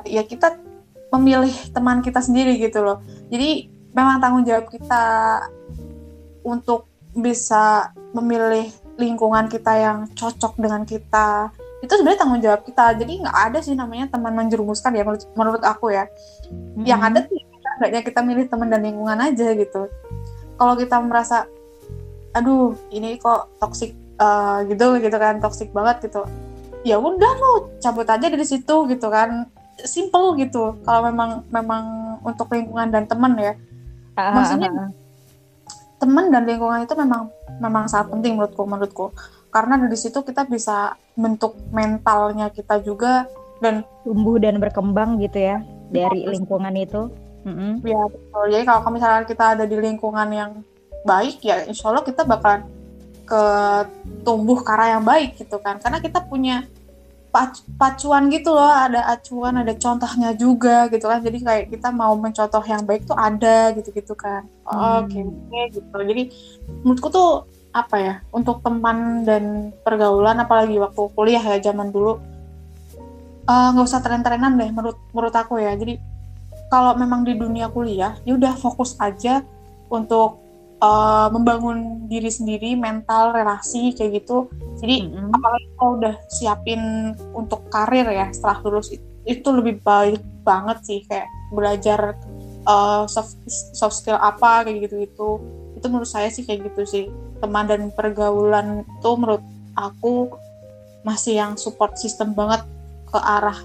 [0.06, 0.58] ya kita
[1.14, 3.02] memilih teman kita sendiri gitu loh.
[3.30, 5.04] Jadi memang tanggung jawab kita
[6.46, 8.68] untuk bisa memilih
[9.00, 11.48] lingkungan kita yang cocok dengan kita
[11.84, 15.62] itu sebenarnya tanggung jawab kita jadi nggak ada sih namanya teman menjerumuskan ya menurut, menurut
[15.64, 16.08] aku ya
[16.48, 16.84] hmm.
[16.88, 17.44] yang ada sih
[17.76, 19.92] enggaknya kita milih teman dan lingkungan aja gitu
[20.56, 21.44] kalau kita merasa
[22.36, 26.28] aduh ini kok toxic uh, gitu gitu kan toxic banget gitu
[26.84, 29.48] ya udah lo cabut aja dari situ gitu kan
[29.80, 31.84] simple gitu kalau memang memang
[32.22, 33.56] untuk lingkungan dan teman ya
[34.16, 34.92] maksudnya
[35.96, 39.06] teman dan lingkungan itu memang memang sangat penting menurutku menurutku
[39.48, 43.24] karena dari situ kita bisa bentuk mentalnya kita juga
[43.64, 47.08] dan tumbuh dan berkembang gitu ya dari lingkungan itu.
[47.46, 47.72] Mm-hmm.
[47.86, 48.44] Ya betul.
[48.52, 50.50] Jadi kalau misalnya kita ada di lingkungan yang
[51.06, 52.66] baik ya insya Allah kita bakalan
[53.26, 53.42] ke
[54.22, 55.78] tumbuh ke arah yang baik gitu kan.
[55.82, 56.66] Karena kita punya
[57.76, 61.20] pacuan gitu loh ada acuan ada contohnya juga gitu kan.
[61.20, 64.46] Jadi kayak kita mau mencontoh yang baik tuh ada gitu gitu kan.
[64.64, 65.50] Oh, oke hmm.
[65.50, 65.98] okay, gitu.
[66.00, 66.22] Jadi
[66.80, 67.30] menurutku tuh
[67.76, 72.16] apa ya untuk teman dan pergaulan apalagi waktu kuliah ya zaman dulu
[73.44, 75.76] eh, nggak uh, usah tren-trenan deh menurut menurut aku ya.
[75.76, 76.00] Jadi
[76.72, 79.44] kalau memang di dunia kuliah ya udah fokus aja
[79.92, 80.45] untuk
[80.80, 85.34] uh, membangun diri sendiri mental relasi kayak gitu jadi mm-hmm.
[85.34, 91.00] apalagi kalau udah siapin untuk karir ya setelah lulus itu, itu lebih baik banget sih
[91.08, 92.14] kayak belajar
[92.66, 95.28] uh, soft soft skill apa kayak gitu gitu
[95.76, 97.04] itu menurut saya sih kayak gitu sih
[97.38, 99.44] teman dan pergaulan itu menurut
[99.76, 100.32] aku
[101.04, 102.64] masih yang support system banget
[103.06, 103.60] ke arah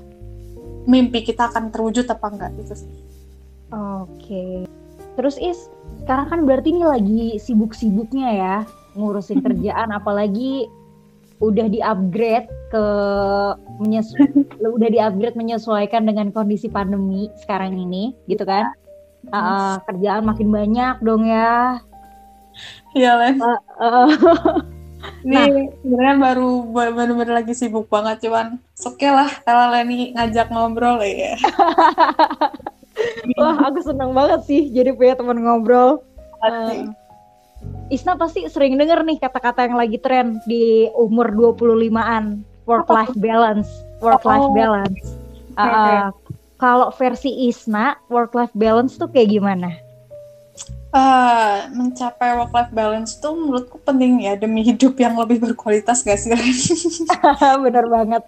[0.86, 2.91] mimpi kita akan terwujud apa enggak gitu sih.
[3.71, 4.69] Oke.
[5.17, 5.69] Terus Is,
[6.04, 8.56] sekarang kan berarti ini lagi sibuk-sibuknya ya
[8.95, 10.67] ngurusin kerjaan apalagi
[11.41, 12.86] udah di-upgrade ke
[13.82, 14.13] menyesu
[14.77, 18.71] udah di-upgrade menyesuaikan dengan kondisi pandemi sekarang ini gitu kan.
[19.30, 21.77] Uh, kerjaan makin banyak dong ya
[22.97, 23.36] Iya Len.
[23.39, 24.10] Uh, uh.
[25.25, 25.47] Ini nah.
[25.82, 31.38] sebenarnya baru benar-benar lagi sibuk banget cuman oke lah kalau Leni ngajak ngobrol ya.
[33.39, 36.04] Wah aku seneng banget sih jadi punya teman ngobrol.
[36.41, 36.91] Uh,
[37.93, 43.69] Isna pasti sering denger nih kata-kata yang lagi tren di umur 25-an work life balance,
[44.01, 44.56] work life oh.
[44.56, 45.19] balance.
[45.60, 46.10] Uh,
[46.58, 49.75] kalau versi Isna work life balance tuh kayak gimana?
[50.91, 56.19] Uh, mencapai work life balance tuh menurutku penting ya demi hidup yang lebih berkualitas gak
[56.19, 56.36] sih
[57.63, 58.28] Bener banget.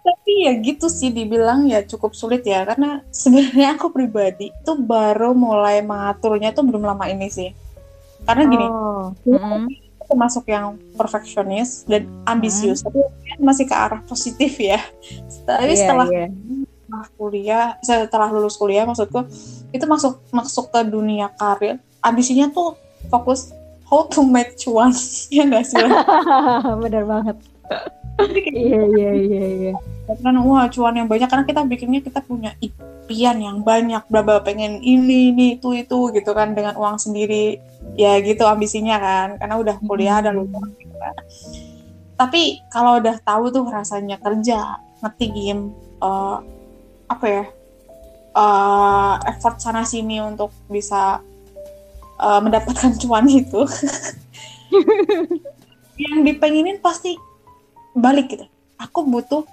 [0.00, 5.36] Tapi ya gitu sih dibilang ya cukup sulit ya karena sebenarnya aku pribadi tuh baru
[5.36, 7.52] mulai mengaturnya tuh belum lama ini sih.
[8.24, 9.12] Karena gini, oh.
[9.28, 9.68] mm.
[10.00, 12.84] aku masuk yang perfeksionis dan ambisius, mm.
[12.88, 13.00] tapi
[13.44, 14.80] masih ke arah positif ya.
[15.44, 16.32] Tapi yeah, setelah yeah
[17.14, 19.26] kuliah setelah lulus kuliah maksudku
[19.70, 21.78] itu masuk masuk ke dunia karir.
[22.02, 22.74] Ambisinya tuh
[23.08, 23.52] fokus
[23.86, 24.94] how to make cuan
[25.34, 25.80] ya nggak sih?
[26.84, 27.36] Benar banget.
[28.52, 29.74] Iya iya iya iya.
[30.06, 31.28] Karena wah cuan yang banyak.
[31.30, 34.04] Karena kita bikinnya kita punya impian yang banyak.
[34.12, 36.52] Berapa pengen ini ini itu itu gitu kan.
[36.52, 37.58] Dengan uang sendiri.
[37.96, 39.28] Ya gitu ambisinya kan.
[39.40, 41.16] Karena udah kuliah dan lulus gitu kan.
[42.20, 45.72] tapi kalau udah tahu tuh rasanya kerja ngetik game
[46.04, 46.44] uh,
[47.08, 47.44] apa ya
[48.34, 51.22] uh, effort sana sini untuk bisa
[52.20, 53.62] uh, mendapatkan cuan itu.
[56.00, 57.16] Yang dipengenin pasti
[57.92, 58.46] balik gitu.
[58.80, 59.44] Aku butuh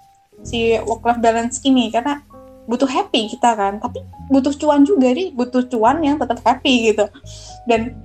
[0.46, 2.24] si work life balance ini karena
[2.68, 3.84] butuh happy kita kan.
[3.84, 4.00] Tapi
[4.32, 7.06] butuh cuan juga nih butuh cuan yang tetap happy gitu.
[7.68, 8.00] Dan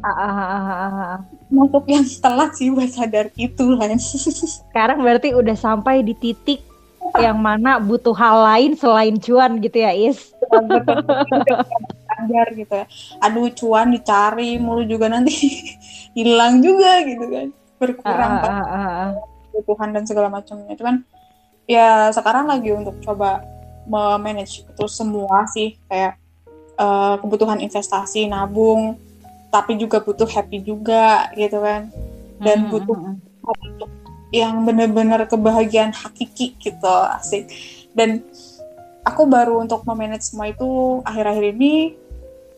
[1.53, 3.93] untuk yang telat sih buat sadar itu lah
[4.73, 6.72] sekarang berarti udah sampai di titik
[7.21, 10.33] yang mana butuh hal lain selain cuan gitu ya Is?
[12.09, 12.87] Standar gitu ya.
[13.21, 15.35] Aduh cuan dicari mulu juga nanti.
[16.17, 17.49] Hilang juga gitu kan.
[17.77, 19.09] Berkurang uh, uh, uh,
[19.53, 20.73] kebutuhan dan segala macamnya.
[20.77, 21.05] Cuman
[21.69, 23.45] ya sekarang lagi untuk coba
[23.85, 25.77] memanage itu semua sih.
[25.89, 26.17] Kayak
[26.81, 28.97] uh, kebutuhan investasi nabung
[29.53, 31.93] tapi juga butuh happy juga gitu kan.
[32.41, 32.97] Dan hmm, butuh
[33.43, 33.91] untuk
[34.33, 36.89] yang benar-benar kebahagiaan hakiki gitu
[37.21, 37.53] asik.
[37.93, 38.25] Dan
[39.05, 41.95] aku baru untuk memanage semua itu akhir-akhir ini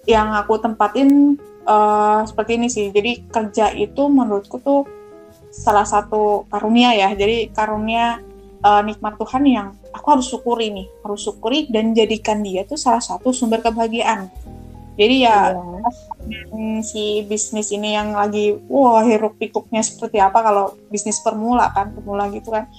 [0.06, 1.34] yang aku tempatin
[1.66, 2.94] uh, seperti ini sih.
[2.94, 4.86] Jadi kerja itu menurutku tuh
[5.50, 7.10] salah satu karunia ya.
[7.10, 8.22] Jadi karunia
[8.62, 10.86] uh, nikmat Tuhan yang aku harus syukuri nih.
[11.02, 14.30] Harus syukuri dan jadikan dia tuh salah satu sumber kebahagiaan
[14.94, 15.38] jadi ya
[16.30, 16.80] yeah.
[16.86, 22.30] si bisnis ini yang lagi wah hiruk pikuknya seperti apa kalau bisnis permula kan pemula
[22.30, 22.70] gitu kan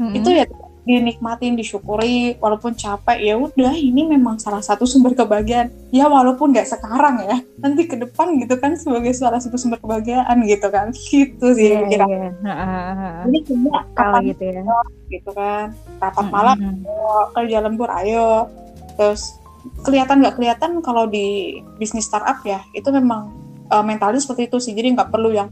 [0.00, 0.16] mm-hmm.
[0.16, 0.44] itu ya
[0.80, 6.66] dinikmatin disyukuri walaupun capek ya udah ini memang salah satu sumber kebahagiaan ya walaupun nggak
[6.66, 11.46] sekarang ya nanti ke depan gitu kan sebagai salah satu sumber kebahagiaan gitu kan gitu
[11.52, 13.28] sih yeah, kira yeah.
[13.28, 14.64] ini cuma apa gitu ya
[15.12, 16.88] gitu kan rapat malam mm-hmm.
[16.88, 18.48] ayo, kerja lembur ayo
[18.96, 19.39] terus
[19.84, 23.32] kelihatan nggak kelihatan kalau di bisnis startup ya itu memang
[23.70, 24.72] uh, mentalnya seperti itu sih.
[24.74, 25.48] Jadi nggak perlu yang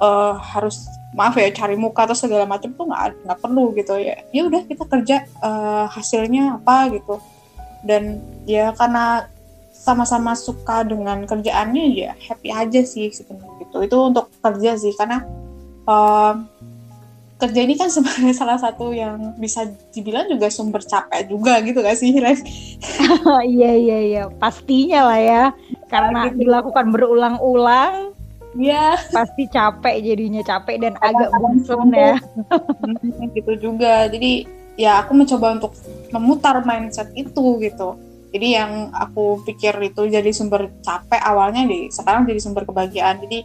[0.00, 4.16] uh, harus maaf ya cari muka atau segala macam tuh nggak nggak perlu gitu ya.
[4.30, 7.20] Ya udah kita kerja uh, hasilnya apa gitu.
[7.86, 9.30] Dan ya karena
[9.76, 13.76] sama-sama suka dengan kerjaannya ya happy aja sih sebenarnya gitu.
[13.84, 15.22] Itu untuk kerja sih karena
[15.86, 16.34] uh,
[17.36, 21.98] kerja ini kan sebenarnya salah satu yang bisa dibilang juga sumber capek juga gitu gak
[22.00, 22.36] sih Ren?
[23.56, 25.44] iya iya iya pastinya lah ya
[25.92, 26.44] karena gitu.
[26.44, 28.16] dilakukan berulang-ulang
[28.56, 28.96] Iya.
[29.12, 32.16] Pasti capek jadinya capek dan agak bosan ya.
[32.80, 34.08] Hmm, gitu juga.
[34.08, 34.48] Jadi
[34.80, 35.76] ya aku mencoba untuk
[36.08, 38.00] memutar mindset itu gitu.
[38.32, 43.20] Jadi yang aku pikir itu jadi sumber capek awalnya di sekarang jadi sumber kebahagiaan.
[43.28, 43.44] Jadi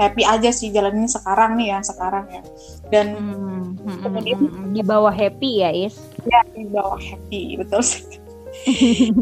[0.00, 2.42] happy aja sih jalanin sekarang nih ya sekarang ya.
[2.88, 6.00] Dan hmm, hmm, kemudian hmm, hmm, di bawah happy ya Is?
[6.26, 8.04] Ya di bawah happy betul sih.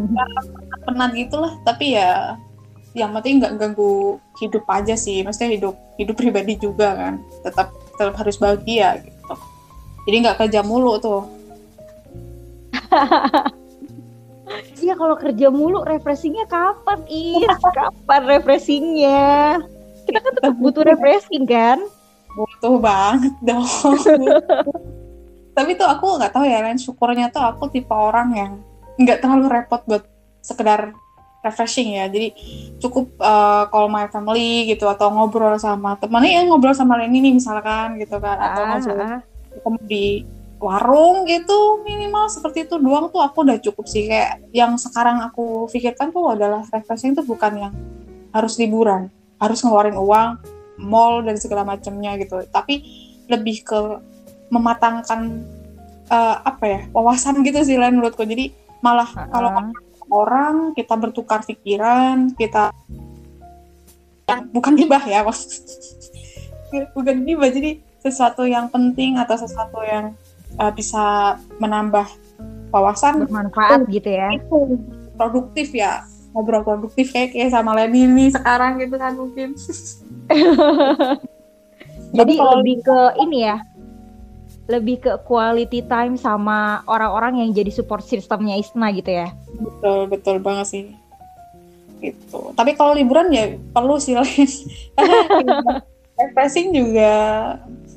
[0.89, 2.39] Penat gitulah tapi ya
[2.97, 5.21] yang penting nggak ganggu hidup aja sih.
[5.27, 9.35] Maksudnya hidup hidup pribadi juga kan tetap tetap harus bahagia gitu.
[10.09, 11.23] Jadi nggak kerja mulu tuh.
[14.79, 17.45] Iya kalau kerja mulu refreshingnya kapan Is?
[17.77, 19.61] kapan refreshingnya?
[20.09, 21.85] Kita kan tetap butuh refreshing kan?
[22.33, 23.69] Butuh banget dong.
[25.57, 26.81] Tapi tuh aku nggak tahu ya Ren.
[26.81, 28.53] Syukurnya tuh aku tipe orang yang
[28.97, 30.09] nggak terlalu repot buat
[30.41, 30.97] sekedar
[31.45, 32.09] refreshing ya.
[32.09, 32.33] Jadi
[32.81, 37.37] cukup uh, call my family gitu atau ngobrol sama temennya ya ngobrol sama Reni nih
[37.37, 38.39] misalkan gitu kan.
[38.41, 39.21] Atau ah, ngobrol ah.
[39.53, 40.07] ketemu di
[40.59, 44.09] warung gitu minimal seperti itu doang tuh aku udah cukup sih.
[44.09, 47.75] Kayak yang sekarang aku pikirkan tuh adalah refreshing tuh bukan yang
[48.33, 50.39] harus liburan harus ngeluarin uang
[50.79, 52.43] mall dan segala macamnya gitu.
[52.51, 52.83] Tapi
[53.27, 53.81] lebih ke
[54.49, 55.45] mematangkan
[56.09, 58.23] uh, apa ya wawasan gitu sih lain menurutku.
[58.23, 59.29] Jadi malah uh -uh.
[59.31, 59.51] kalau
[60.09, 62.73] orang kita bertukar pikiran kita
[64.53, 65.25] bukan gibah ya
[66.97, 70.13] bukan gibah jadi sesuatu yang penting atau sesuatu yang
[70.61, 72.07] uh, bisa menambah
[72.69, 74.29] wawasan bermanfaat gitu ya.
[74.37, 74.77] itu
[75.17, 76.05] produktif ya
[76.39, 79.59] ngobrol produktif kayak kayak sama Leni ini sekarang gitu kan mungkin.
[82.19, 83.59] Jadi kalau lebih ke ini ya,
[84.71, 89.29] lebih ke quality time sama orang-orang yang jadi support sistemnya Isna gitu ya.
[89.61, 90.85] Betul betul banget sih.
[92.01, 92.41] Gitu.
[92.57, 94.49] Tapi kalau liburan ya perlu sih lain.
[94.97, 95.85] Karena
[96.17, 97.13] refreshing juga.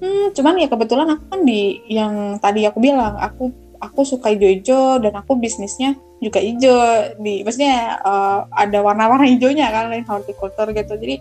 [0.02, 5.02] Hmm, cuman ya kebetulan aku kan di yang tadi aku bilang aku aku suka hijau-hijau
[5.02, 6.78] dan aku bisnisnya juga hijau.
[7.18, 10.94] Di maksudnya uh, ada warna-warna hijaunya kan lain horticulture gitu.
[10.96, 11.16] Jadi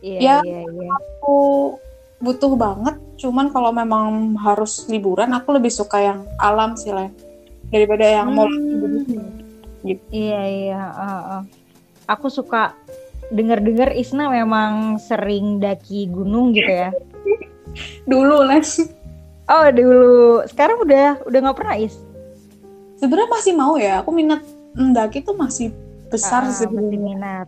[0.00, 0.90] yeah, ya yeah, yeah.
[0.96, 1.36] aku
[2.24, 2.96] butuh banget.
[3.20, 7.12] Cuman kalau memang harus liburan aku lebih suka yang alam sih lain
[7.68, 8.36] daripada yang hmm.
[8.36, 8.50] mall
[9.84, 10.00] gitu.
[10.08, 11.42] Iya iya uh, uh.
[12.08, 12.72] aku suka
[13.28, 16.90] dengar-dengar Isna memang sering daki gunung gitu ya.
[18.10, 18.80] Dulu les
[19.48, 20.44] oh dulu.
[20.48, 21.96] Sekarang udah udah nggak pernah Is?
[23.00, 24.00] Sebenarnya masih mau ya.
[24.00, 24.40] Aku minat
[24.74, 25.70] mendaki tuh masih
[26.10, 27.46] besar ah, masih minat.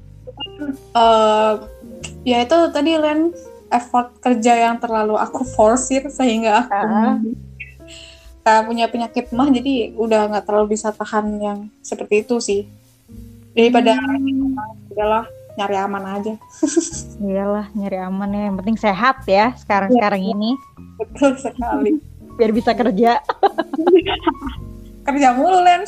[0.92, 1.64] Uh,
[2.26, 3.32] ya itu tadi Len
[3.70, 6.86] effort kerja yang terlalu aku forsir sehingga aku
[8.46, 8.62] uh.
[8.66, 12.62] punya penyakit mah jadi udah nggak terlalu bisa tahan yang seperti itu sih.
[13.56, 14.92] Daripada hmm.
[14.92, 15.24] udahlah
[15.56, 16.34] nyari aman aja.
[17.24, 18.42] Iyalah nyari aman ya.
[18.52, 20.50] Yang penting sehat ya sekarang sekarang ya, ini.
[21.00, 21.90] Betul sekali.
[22.36, 23.20] Biar bisa kerja.
[25.06, 25.86] Kerja mulu Len.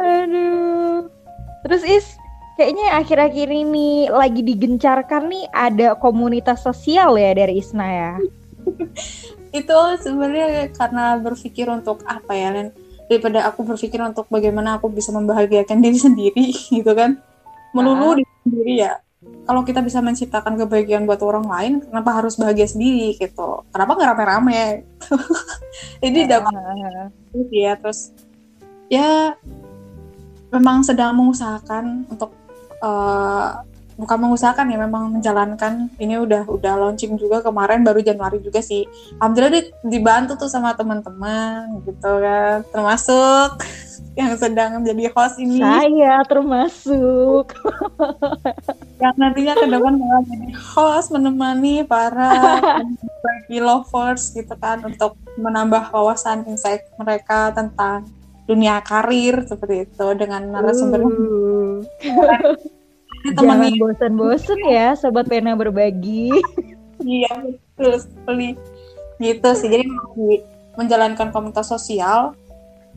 [0.00, 1.12] Aduh.
[1.60, 2.06] Terus is
[2.56, 8.12] kayaknya akhir-akhir ini lagi digencarkan nih ada komunitas sosial ya dari Isna ya?
[9.52, 12.72] Itu sebenarnya karena berpikir untuk apa ya Len
[13.10, 17.20] daripada aku berpikir untuk bagaimana aku bisa membahagiakan diri sendiri gitu kan?
[17.76, 18.16] Melulu uh.
[18.20, 18.92] diri sendiri ya.
[19.44, 23.64] Kalau kita bisa menciptakan kebahagiaan buat orang lain kenapa harus bahagia sendiri gitu?
[23.72, 24.84] Kenapa nggak rame-rame?
[26.04, 26.28] Jadi uh.
[26.28, 26.52] dapat
[27.52, 27.72] ya.
[27.80, 28.00] Terus
[28.92, 29.32] ya
[30.52, 32.30] memang sedang mengusahakan untuk
[32.84, 33.64] uh,
[33.94, 35.90] bukan mengusahakan ya memang menjalankan.
[35.98, 38.86] Ini udah udah launching juga kemarin baru Januari juga sih.
[39.18, 42.66] Alhamdulillah di, dibantu tuh sama teman-teman gitu kan.
[42.70, 43.62] Termasuk
[44.18, 45.58] yang sedang menjadi host ini.
[45.58, 47.54] Saya termasuk.
[49.02, 52.30] Yang nantinya ke depan bakal jadi host menemani para
[53.26, 58.06] bagi lovers gitu kan untuk menambah wawasan insight mereka tentang
[58.46, 61.82] dunia karir seperti itu dengan narasumber uh.
[63.24, 66.28] Jangan bosan-bosan ya sobat pena berbagi.
[67.00, 68.52] iya betul sekali.
[69.16, 69.68] Gitu sih.
[69.72, 69.84] Jadi
[70.76, 72.34] menjalankan komunitas sosial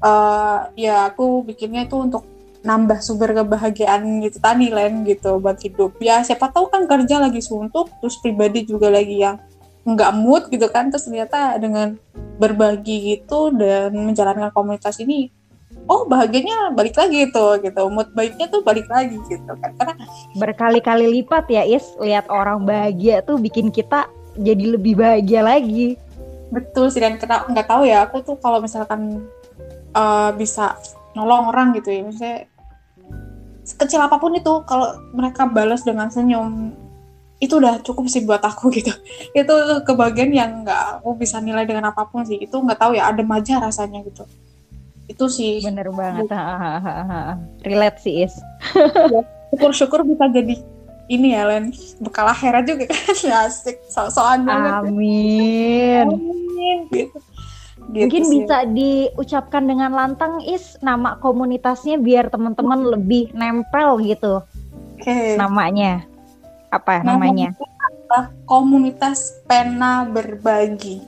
[0.01, 2.25] uh, ya aku bikinnya itu untuk
[2.65, 7.39] nambah sumber kebahagiaan gitu tadi Len gitu buat hidup ya siapa tahu kan kerja lagi
[7.39, 9.39] suntuk terus pribadi juga lagi yang
[9.87, 11.95] nggak mood gitu kan terus ternyata dengan
[12.41, 15.31] berbagi gitu dan menjalankan komunitas ini
[15.87, 17.81] oh bahagianya balik lagi tuh gitu.
[17.87, 19.71] Mood baiknya tuh balik lagi gitu kan.
[19.75, 19.95] Karena
[20.35, 24.05] berkali-kali lipat ya Is lihat orang bahagia tuh bikin kita
[24.37, 25.95] jadi lebih bahagia lagi.
[26.51, 29.27] Betul sih dan kena nggak tahu ya aku tuh kalau misalkan
[29.95, 30.79] uh, bisa
[31.15, 32.45] nolong orang gitu ya misalnya
[33.67, 36.71] sekecil apa pun itu kalau mereka balas dengan senyum
[37.43, 38.91] itu udah cukup sih buat aku gitu.
[39.35, 42.39] Itu kebagian yang nggak aku bisa nilai dengan apa pun sih.
[42.39, 44.23] Itu nggak tahu ya adem aja rasanya gitu
[45.07, 45.63] itu sih.
[45.63, 46.27] Bener banget.
[47.63, 48.35] Relate sih is.
[48.75, 49.23] Ya,
[49.55, 50.55] syukur-syukur bisa jadi
[51.07, 51.71] ini ya Len.
[52.03, 53.79] Bekal akhirat juga kan asik.
[53.87, 54.71] So-soan banget.
[54.83, 56.05] Amin.
[56.11, 56.77] Amin.
[56.91, 57.17] Gitu.
[57.87, 58.31] Gitu Mungkin sih.
[58.43, 64.43] bisa diucapkan dengan lantang is nama komunitasnya biar teman-teman lebih nempel gitu.
[64.99, 65.07] Oke.
[65.07, 65.39] Okay.
[65.39, 66.03] Namanya.
[66.67, 67.55] Apa nama namanya?
[68.43, 70.99] Komunitas Pena Berbagi.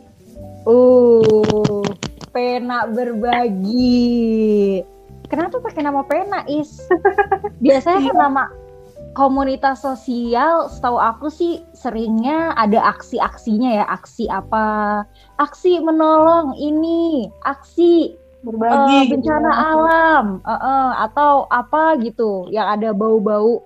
[0.63, 1.83] Uh,
[2.33, 4.81] pena berbagi.
[5.29, 6.81] Kenapa pakai nama pena is?
[7.63, 8.23] Biasanya kan iya.
[8.25, 8.43] nama
[9.13, 15.03] komunitas sosial, setahu aku sih seringnya ada aksi-aksinya ya, aksi apa?
[15.41, 19.67] Aksi menolong ini, aksi berbagi uh, bencana gitu.
[19.75, 23.59] alam, uh, uh, atau apa gitu, yang ada bau-bau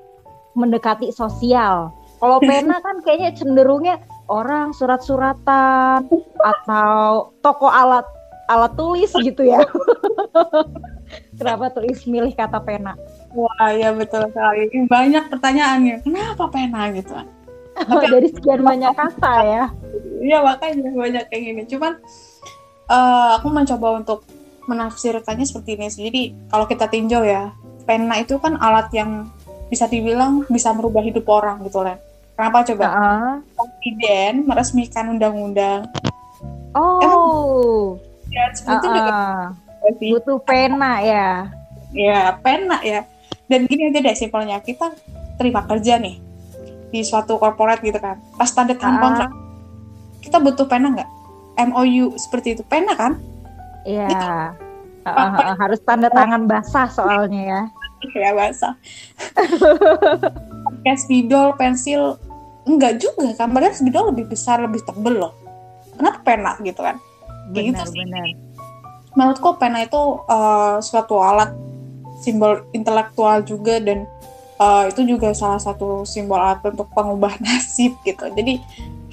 [0.58, 1.94] mendekati sosial.
[2.18, 3.96] Kalau pena kan kayaknya cenderungnya
[4.32, 6.08] orang surat-suratan
[6.40, 8.08] atau toko alat
[8.54, 9.62] alat tulis gitu ya.
[11.38, 12.94] Kenapa tulis milih kata pena?
[13.34, 14.70] Wah ya betul sekali.
[14.86, 15.96] Banyak pertanyaannya.
[16.06, 17.14] Kenapa pena gitu?
[17.90, 19.64] Tapi dari sekian banyak kata ya.
[20.22, 21.62] Iya makanya banyak kayak gini.
[21.66, 21.98] Cuman
[22.90, 24.20] uh, aku mencoba untuk
[24.70, 25.88] menafsirkannya seperti ini.
[25.90, 27.52] Jadi kalau kita tinjau ya,
[27.84, 29.28] pena itu kan alat yang
[29.68, 31.98] bisa dibilang bisa merubah hidup orang gitu lah.
[32.38, 32.86] Kenapa coba?
[32.90, 33.34] Uh-uh.
[33.58, 35.90] Presiden meresmikan undang-undang.
[36.74, 38.02] Oh
[38.34, 38.98] ya seperti uh, uh.
[38.98, 39.14] juga
[40.00, 41.28] butuh pena ya.
[41.94, 43.06] Ya pena ya.
[43.46, 44.58] Dan gini aja deh simpelnya.
[44.64, 44.92] Kita
[45.38, 46.18] terima kerja nih
[46.90, 48.18] di suatu korporat gitu kan.
[48.36, 49.02] Pas tanda tangan uh.
[49.02, 49.32] kontrak.
[50.24, 51.10] Kita butuh pena nggak?
[51.70, 52.64] MOU seperti itu.
[52.66, 53.22] Pena kan?
[53.86, 54.10] Iya.
[54.10, 54.44] Yeah.
[55.06, 57.62] uh, uh, uh, harus tanda tangan basah soalnya ya.
[58.20, 58.76] Ya basah.
[60.84, 62.20] Kayak spidol pensil.
[62.68, 63.52] Enggak juga kan?
[63.56, 65.32] Padahal spidol lebih besar lebih tebel loh.
[65.96, 67.00] Kenapa pena gitu kan
[67.52, 68.28] benar, gitu benar.
[69.14, 71.54] Menurutku pena itu uh, suatu alat
[72.24, 74.08] simbol intelektual juga dan
[74.58, 78.30] uh, itu juga salah satu simbol alat untuk pengubah nasib gitu.
[78.32, 78.64] Jadi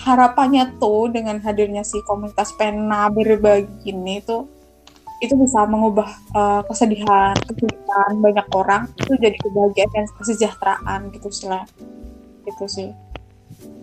[0.00, 4.48] harapannya tuh dengan hadirnya si komunitas pena berbagi ini tuh
[5.20, 11.48] itu bisa mengubah uh, kesedihan, kesulitan banyak orang itu jadi kebahagiaan dan kesejahteraan gitu sih.
[12.48, 12.88] Gitu sih.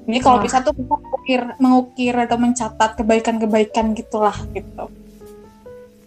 [0.07, 4.87] Ini kalau bisa tuh kita mengukir, mengukir atau mencatat kebaikan-kebaikan gitulah gitu.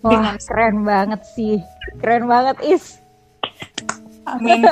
[0.00, 0.34] Wah, Dengan...
[0.40, 1.60] keren banget sih.
[2.00, 2.96] Keren banget, Is.
[4.24, 4.64] Amin.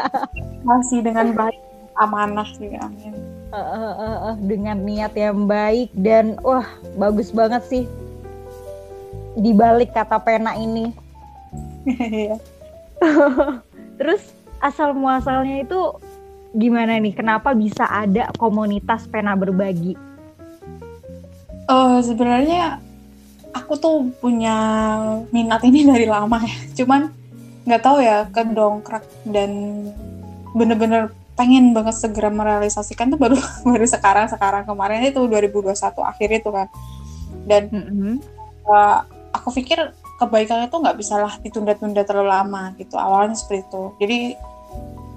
[0.68, 1.60] Masih dengan baik,
[2.00, 3.12] amanah sih, amin.
[3.52, 6.64] Uh, uh, uh, uh, dengan niat yang baik dan wah
[6.96, 7.84] bagus banget sih
[9.36, 10.92] di balik kata pena ini.
[11.84, 12.38] Iya.
[13.98, 14.22] Terus
[14.62, 15.98] asal muasalnya itu
[16.52, 17.12] gimana nih?
[17.16, 19.96] Kenapa bisa ada komunitas pena berbagi?
[21.68, 22.80] Uh, sebenarnya
[23.52, 24.56] aku tuh punya
[25.32, 26.58] minat ini dari lama ya.
[26.76, 27.12] Cuman
[27.62, 29.50] nggak tahu ya kedongkrak dan
[30.52, 33.38] bener-bener pengen banget segera merealisasikan tuh baru
[33.70, 35.72] baru sekarang sekarang kemarin itu 2021
[36.04, 36.68] akhir itu kan
[37.48, 38.14] dan mm -hmm.
[38.68, 39.80] uh, aku pikir
[40.20, 44.18] kebaikan itu nggak bisa lah ditunda-tunda terlalu lama gitu awalnya seperti itu jadi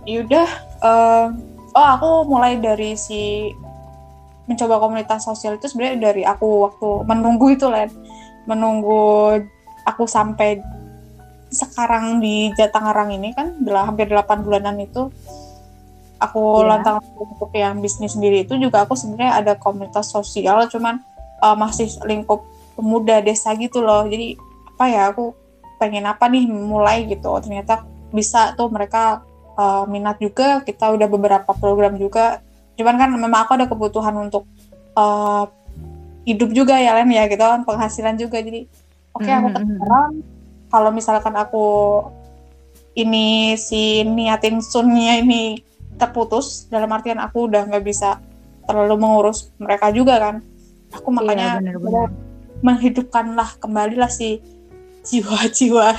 [0.05, 0.47] yaudah
[0.81, 1.27] uh,
[1.73, 3.51] oh aku mulai dari si
[4.45, 7.89] mencoba komunitas sosial itu sebenarnya dari aku waktu menunggu itu lah
[8.45, 9.41] menunggu
[9.89, 10.61] aku sampai
[11.49, 15.09] sekarang di Jatangerang ini kan udah hampir 8 bulanan itu
[16.21, 16.67] aku yeah.
[16.77, 21.01] lantang untuk yang bisnis sendiri itu juga aku sebenarnya ada komunitas sosial cuman
[21.41, 22.45] uh, masih lingkup
[22.75, 24.05] pemuda desa gitu loh.
[24.05, 24.35] Jadi
[24.75, 25.31] apa ya aku
[25.79, 27.31] pengen apa nih mulai gitu.
[27.31, 29.23] Oh, ternyata bisa tuh mereka
[29.55, 32.43] uh, minat juga kita udah beberapa program juga
[32.75, 34.43] cuman kan memang aku ada kebutuhan untuk
[34.99, 35.47] uh,
[36.27, 38.67] hidup juga ya Len ya gitu kan penghasilan juga jadi
[39.15, 39.87] oke okay, aku sekarang mm-hmm.
[39.87, 40.69] mm-hmm.
[40.73, 41.65] kalau misalkan aku
[42.95, 45.59] ini si niatin sunnya ini
[45.95, 48.19] terputus dalam artian aku udah nggak bisa
[48.67, 50.35] terlalu mengurus mereka juga kan
[50.91, 52.09] aku iya, makanya iya, bener, bener.
[52.63, 54.43] menghidupkanlah kembalilah si
[55.05, 55.93] jiwa-jiwa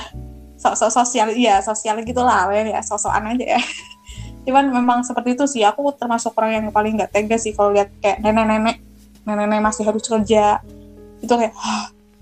[0.57, 3.61] sosok sosial iya sosial gitulah ya sosokan aja ya
[4.49, 7.93] cuman memang seperti itu sih aku termasuk orang yang paling nggak tega sih kalau lihat
[8.01, 8.81] kayak nenek-nenek
[9.27, 10.63] nenek-nenek masih harus kerja
[11.21, 11.53] itu kayak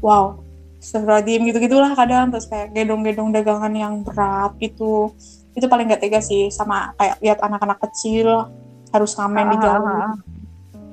[0.04, 0.42] wow
[0.86, 5.10] Astagfirullahaladzim gitu gitulah kadang terus kayak gedong-gedong dagangan yang berat gitu
[5.58, 8.52] itu paling gak tega sih sama kayak lihat anak-anak kecil
[8.94, 10.16] harus ngamen di jalan ah, ah, ah.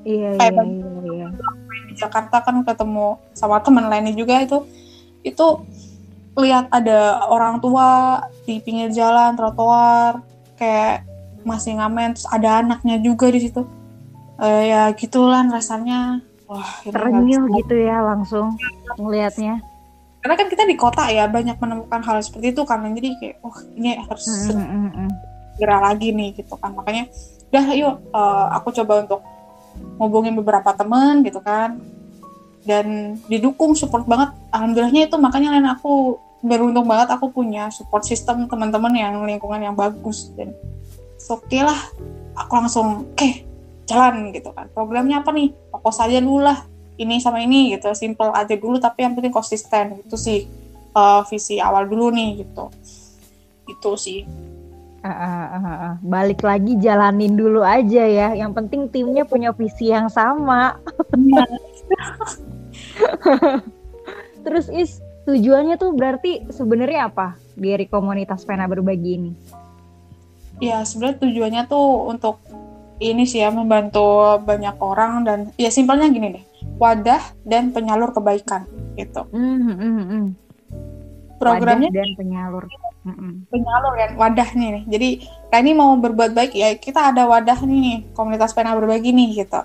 [0.07, 1.27] iya, kayak iya, iya, iya.
[1.91, 4.65] di Jakarta kan ketemu sama teman lainnya juga itu
[5.27, 5.47] itu
[6.33, 10.25] lihat ada orang tua di pinggir jalan trotoar
[10.57, 11.05] kayak
[11.45, 13.67] masih ngamen terus ada anaknya juga di situ.
[14.41, 16.25] Uh, ya gitulah rasanya.
[16.49, 18.57] Wah terenyuh gitu ya langsung
[18.97, 19.61] ngelihatnya.
[20.23, 23.57] Karena kan kita di kota ya banyak menemukan hal seperti itu kan jadi kayak oh
[23.77, 25.11] ini harus mm
[25.53, 26.73] segera lagi nih gitu kan.
[26.73, 27.13] Makanya
[27.53, 29.21] udah yuk uh, aku coba untuk
[30.01, 31.77] ngubungin beberapa temen gitu kan.
[32.63, 38.51] Dan didukung support banget alhamdulillahnya itu makanya lain aku beruntung banget aku punya support system
[38.51, 40.31] teman-teman yang lingkungan yang bagus.
[40.37, 40.53] Dan
[41.19, 41.79] oke okay lah
[42.37, 43.49] aku langsung oke okay,
[43.89, 44.69] jalan gitu kan.
[44.71, 45.55] Programnya apa nih?
[45.73, 46.67] Fokus aja dulu lah
[47.01, 47.89] ini sama ini gitu.
[47.97, 50.03] Simple aja dulu tapi yang penting konsisten.
[50.05, 50.51] Itu sih
[50.93, 52.69] uh, visi awal dulu nih gitu.
[53.71, 54.27] Itu sih.
[55.03, 55.95] Uh, uh, uh, uh.
[55.99, 58.35] balik lagi jalanin dulu aja ya.
[58.35, 60.79] Yang penting timnya punya visi yang sama.
[61.15, 61.47] Iya.
[64.43, 69.33] terus is tujuannya tuh berarti sebenarnya apa dari komunitas pena berbagi ini?
[70.59, 72.43] Ya sebenarnya tujuannya tuh untuk
[73.03, 76.45] ini sih ya membantu banyak orang dan ya simpelnya gini deh
[76.79, 79.27] wadah dan penyalur kebaikan gitu.
[79.35, 80.25] Mm -hmm.
[81.43, 82.65] programnya wadah dan penyalur.
[83.03, 83.33] Mm -hmm.
[83.51, 84.83] penyalur kan wadah nih.
[84.87, 85.09] Jadi
[85.51, 89.63] kayak ini mau berbuat baik ya kita ada wadah nih komunitas pena berbagi nih gitu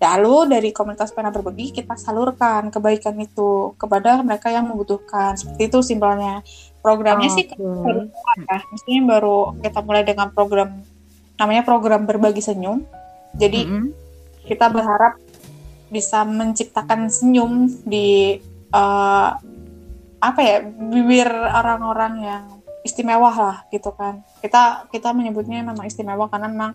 [0.00, 5.36] Lalu dari komunitas pena berbagi kita salurkan kebaikan itu kepada mereka yang membutuhkan.
[5.36, 6.40] Seperti itu simpelnya.
[6.80, 7.60] Programnya oh, sih okay.
[7.60, 8.08] baru
[8.48, 8.58] ya.
[8.72, 10.80] Mestinya baru kita mulai dengan program
[11.36, 12.80] namanya program berbagi senyum.
[13.36, 13.86] Jadi mm -hmm.
[14.48, 15.20] kita berharap
[15.92, 18.40] bisa menciptakan senyum di
[18.72, 19.36] uh,
[20.20, 22.44] apa ya bibir orang-orang yang
[22.80, 24.24] istimewa lah gitu kan.
[24.40, 26.72] Kita kita menyebutnya memang istimewa karena memang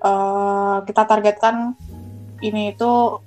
[0.00, 1.76] uh, kita targetkan
[2.42, 3.22] ini itu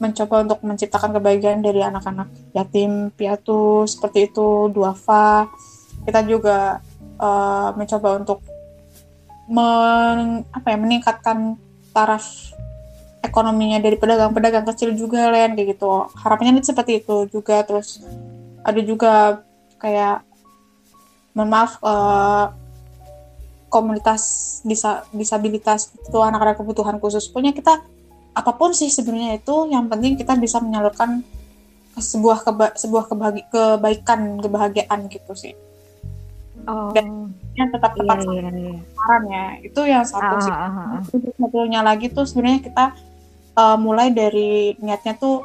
[0.00, 2.32] mencoba untuk menciptakan kebahagiaan dari anak-anak.
[2.56, 5.46] Yatim piatu seperti itu duafa.
[6.08, 6.80] Kita juga
[7.20, 8.40] uh, mencoba untuk
[9.50, 11.60] men, apa ya meningkatkan
[11.92, 12.56] taraf
[13.20, 16.08] ekonominya dari pedagang-pedagang kecil juga lain kayak gitu.
[16.16, 17.60] Harapannya seperti itu juga.
[17.68, 18.00] Terus
[18.64, 19.44] ada juga
[19.76, 20.24] kayak
[21.36, 22.56] mohon maaf uh,
[23.68, 24.22] komunitas
[24.66, 27.28] disa disabilitas itu anak-anak kebutuhan khusus.
[27.28, 27.84] Punya kita
[28.30, 31.22] apa pun sih sebenarnya itu yang penting kita bisa menyalurkan
[31.90, 35.54] ke sebuah keba sebuah kebahagi kebaikan kebahagiaan gitu sih
[36.70, 36.94] oh.
[36.94, 39.20] dan yang tetap tepat yeah, yeah, yeah.
[39.26, 41.00] ya itu yang satu ah, sih ah, ah, ah.
[41.10, 42.84] satunya lagi tuh sebenarnya kita
[43.58, 45.42] uh, mulai dari niatnya tuh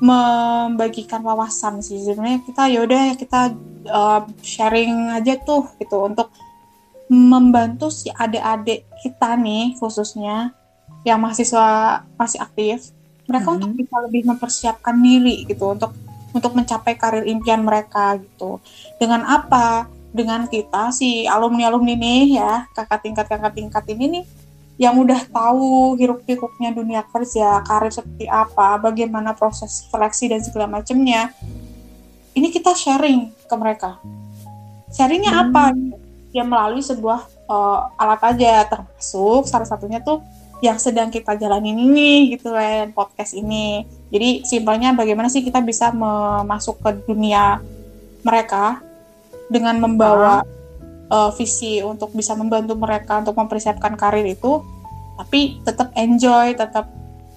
[0.00, 3.40] membagikan wawasan sih sebenarnya kita yaudah kita
[3.86, 6.32] uh, sharing aja tuh gitu untuk
[7.10, 10.56] membantu si adik-adik kita nih khususnya
[11.06, 12.92] yang mahasiswa masih aktif
[13.30, 13.56] mereka hmm.
[13.56, 15.94] untuk bisa lebih mempersiapkan diri gitu untuk
[16.30, 18.62] untuk mencapai karir impian mereka gitu
[18.98, 24.24] dengan apa dengan kita si alumni alumni nih ya kakak tingkat kakak tingkat ini nih
[24.80, 30.80] yang udah tahu hiruk pikuknya dunia kerja karir seperti apa bagaimana proses seleksi dan segala
[30.80, 31.30] macamnya
[32.34, 34.00] ini kita sharing ke mereka
[34.90, 35.42] sharingnya hmm.
[35.50, 35.62] apa
[36.34, 40.22] ya melalui sebuah uh, alat aja termasuk salah satunya tuh
[40.60, 43.84] yang sedang kita jalanin ini gitu kan podcast ini.
[44.12, 45.92] Jadi simpelnya bagaimana sih kita bisa
[46.44, 47.60] masuk ke dunia
[48.20, 48.84] mereka
[49.48, 50.44] dengan membawa
[51.08, 54.60] uh, visi untuk bisa membantu mereka untuk mempersiapkan karir itu
[55.16, 56.88] tapi tetap enjoy tetap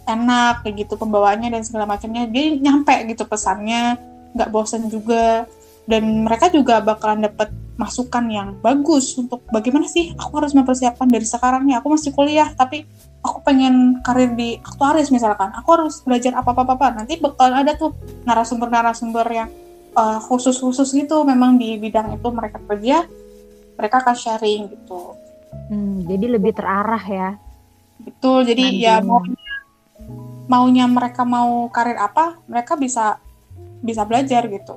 [0.07, 2.27] enak kayak gitu pembawaannya dan segala macamnya.
[2.27, 3.99] Dia nyampe gitu pesannya
[4.35, 5.47] nggak bosen juga.
[5.83, 11.27] Dan mereka juga bakalan dapat masukan yang bagus untuk bagaimana sih aku harus mempersiapkan dari
[11.27, 11.79] sekarang nih.
[11.79, 12.87] Aku masih kuliah tapi
[13.23, 17.71] aku pengen karir di aktuaris misalkan aku harus belajar apa apa apa nanti bakal ada
[17.79, 17.95] tuh
[18.27, 19.49] narasumber-narasumber yang
[19.95, 23.07] uh, khusus-khusus gitu memang di bidang itu mereka kerja
[23.79, 25.15] mereka akan sharing gitu
[25.71, 27.29] hmm, jadi lebih terarah ya
[28.03, 28.83] betul jadi Nantinya.
[28.83, 29.51] ya maunya
[30.51, 33.23] maunya mereka mau karir apa mereka bisa
[33.79, 34.75] bisa belajar gitu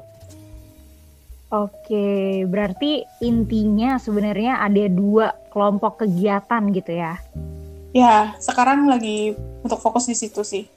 [1.46, 7.22] Oke, berarti intinya sebenarnya ada dua kelompok kegiatan gitu ya?
[7.96, 9.32] Ya, sekarang lagi
[9.64, 10.68] untuk fokus di situ sih.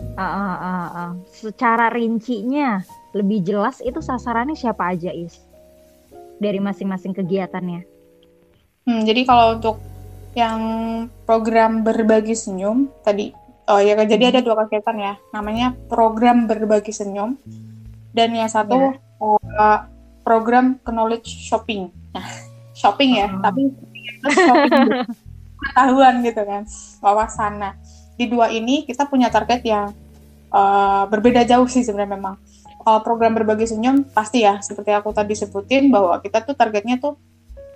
[0.00, 1.10] Uh, uh, uh, uh.
[1.28, 2.80] Secara rincinya
[3.12, 5.36] lebih jelas itu sasarannya siapa aja is
[6.40, 7.84] dari masing-masing kegiatannya?
[8.88, 9.76] Hmm, jadi kalau untuk
[10.32, 10.60] yang
[11.28, 13.36] program berbagi senyum tadi,
[13.68, 17.36] oh ya jadi ada dua kegiatan ya, namanya program berbagi senyum
[18.16, 18.96] dan yang satu yeah.
[19.20, 19.60] Ya.
[19.60, 19.80] uh,
[20.24, 21.92] program knowledge shopping.
[22.16, 22.24] Nah,
[22.80, 23.44] shopping ya, uh-huh.
[23.44, 23.62] tapi
[24.32, 25.23] shopping
[25.64, 26.62] pengetahuan gitu kan,
[27.00, 27.52] wawasan.
[27.56, 27.72] Nah,
[28.20, 29.90] di dua ini kita punya target yang
[30.52, 32.36] uh, berbeda jauh sih sebenarnya memang.
[32.84, 37.16] Kalau program berbagi senyum pasti ya, seperti aku tadi sebutin bahwa kita tuh targetnya tuh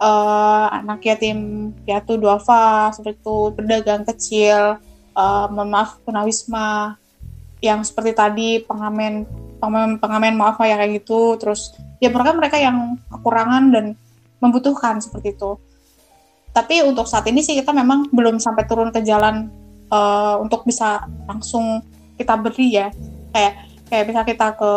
[0.04, 4.76] uh, anak yatim piatu duafa, seperti itu pedagang kecil,
[5.16, 7.00] uh, maaf tunawisma,
[7.64, 9.24] yang seperti tadi pengamen
[9.58, 13.84] pengamen, pengamen maaf ya kayak gitu, terus ya mereka mereka yang kekurangan dan
[14.38, 15.56] membutuhkan seperti itu.
[16.58, 19.46] Tapi untuk saat ini sih kita memang belum sampai turun ke jalan
[19.94, 21.86] uh, untuk bisa langsung
[22.18, 22.90] kita beri ya.
[23.30, 23.54] Kayak
[23.86, 24.72] kayak bisa kita ke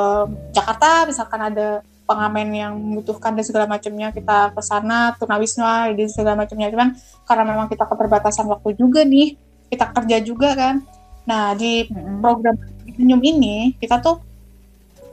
[0.54, 6.38] Jakarta, misalkan ada pengamen yang membutuhkan dan segala macamnya kita ke sana tunawisma dan segala
[6.38, 6.70] macamnya.
[6.70, 6.94] Cuman
[7.26, 9.34] karena memang kita keterbatasan waktu juga nih
[9.74, 10.86] kita kerja juga kan.
[11.26, 11.90] Nah di
[12.22, 12.62] program
[12.94, 14.22] senyum ini kita tuh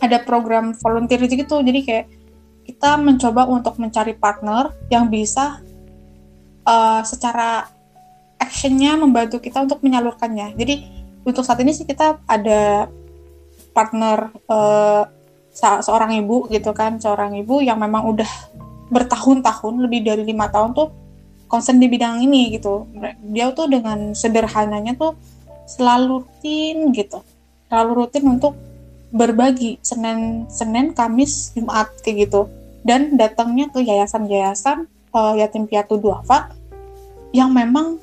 [0.04, 1.64] ada program volunteer gitu.
[1.64, 2.06] Jadi kayak
[2.68, 5.64] kita mencoba untuk mencari partner yang bisa
[6.68, 7.64] uh, secara
[8.36, 10.54] actionnya membantu kita untuk menyalurkannya.
[10.54, 10.74] Jadi
[11.24, 12.86] untuk saat ini sih kita ada
[13.72, 15.08] partner uh,
[15.58, 18.30] seorang ibu gitu kan seorang ibu yang memang udah
[18.94, 20.88] bertahun-tahun lebih dari lima tahun tuh
[21.50, 22.86] concern di bidang ini gitu.
[23.34, 25.18] Dia tuh dengan sederhananya tuh
[25.66, 27.24] selalu rutin gitu.
[27.68, 28.54] Selalu rutin untuk
[29.08, 32.46] berbagi Senin Senin Kamis Jumat kayak gitu.
[32.86, 36.54] Dan datangnya ke yayasan-yayasan uh, yatim piatu duafa
[37.34, 38.00] yang memang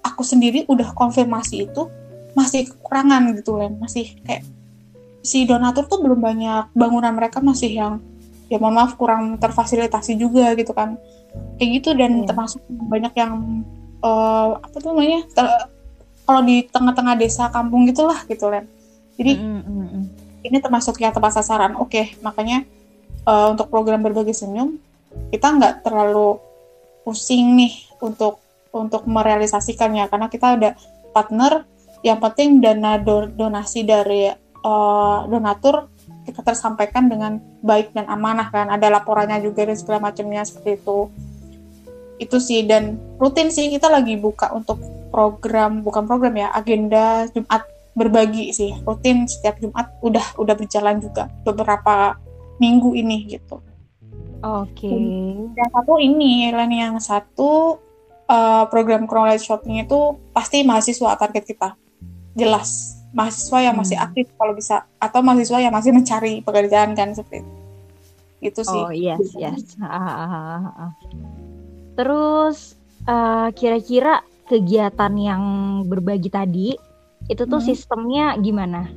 [0.00, 1.88] aku sendiri udah konfirmasi itu
[2.32, 4.46] masih kekurangan gitu kan masih kayak
[5.20, 7.94] si donatur tuh belum banyak bangunan mereka masih yang
[8.48, 10.96] ya mohon maaf kurang terfasilitasi juga gitu kan
[11.58, 12.26] kayak gitu dan yeah.
[12.26, 13.62] termasuk banyak yang
[14.02, 15.26] uh, apa tuh namanya
[16.24, 18.64] kalau di tengah-tengah desa kampung gitulah gitu kan
[19.18, 21.76] jadi mm -hmm ini termasuk yang tepat sasaran.
[21.76, 22.64] Oke, okay, makanya
[23.28, 24.80] uh, untuk program berbagi senyum
[25.34, 26.38] kita nggak terlalu
[27.02, 28.38] pusing nih untuk
[28.70, 30.70] untuk merealisasikannya karena kita ada
[31.10, 31.66] partner
[32.00, 34.30] yang penting dana do, donasi dari
[34.64, 35.90] uh, donatur
[36.24, 40.98] kita tersampaikan dengan baik dan amanah kan ada laporannya juga dan segala macamnya seperti itu
[42.20, 44.76] itu sih dan rutin sih kita lagi buka untuk
[45.08, 47.64] program bukan program ya agenda Jumat
[47.96, 52.14] berbagi sih rutin setiap Jumat udah udah berjalan juga beberapa
[52.60, 53.58] minggu ini gitu.
[54.40, 54.88] Oke.
[54.88, 55.00] Okay.
[55.56, 57.80] Yang satu ini, lain yang satu
[58.30, 61.74] uh, program knowledge shopping itu pasti mahasiswa target kita.
[62.38, 64.06] Jelas, mahasiswa yang masih hmm.
[64.06, 67.52] aktif kalau bisa atau mahasiswa yang masih mencari pekerjaan kan seperti itu.
[68.40, 68.80] Itu sih.
[68.80, 69.74] Oh yes, yes.
[71.98, 75.42] Terus uh, kira-kira kegiatan yang
[75.84, 76.68] berbagi tadi
[77.28, 77.68] itu tuh hmm.
[77.68, 78.88] sistemnya gimana?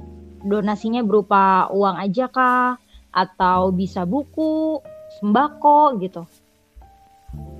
[0.43, 2.77] Donasinya berupa uang aja kah?
[3.13, 4.81] Atau bisa buku,
[5.19, 6.25] sembako gitu?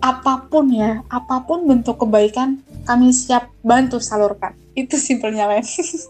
[0.03, 4.51] Apa pun ya, apa pun bentuk kebaikan kami siap bantu salurkan.
[4.75, 5.63] Itu simpelnya lain.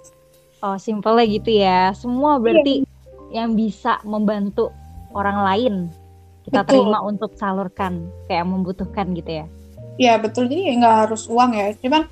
[0.66, 1.94] oh, simpelnya gitu ya.
[1.94, 3.46] Semua berarti iya.
[3.46, 4.74] yang bisa membantu
[5.14, 5.74] orang lain
[6.44, 6.84] kita betul.
[6.84, 9.46] terima untuk salurkan kayak membutuhkan gitu ya.
[9.96, 11.72] Iya betul jadi nggak harus uang ya.
[11.80, 12.10] Cuman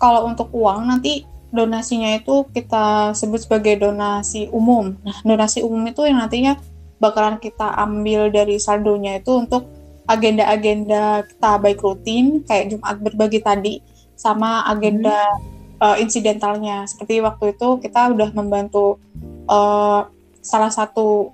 [0.00, 4.96] kalau untuk uang nanti donasinya itu kita sebut sebagai donasi umum.
[5.04, 6.58] Nah, donasi umum itu yang nantinya
[6.98, 9.68] bakalan kita ambil dari saldonya itu untuk
[10.04, 13.74] agenda-agenda kita baik rutin kayak Jumat berbagi tadi
[14.14, 15.80] sama agenda hmm.
[15.80, 19.00] uh, insidentalnya seperti waktu itu kita udah membantu
[19.48, 20.06] uh,
[20.44, 21.32] salah satu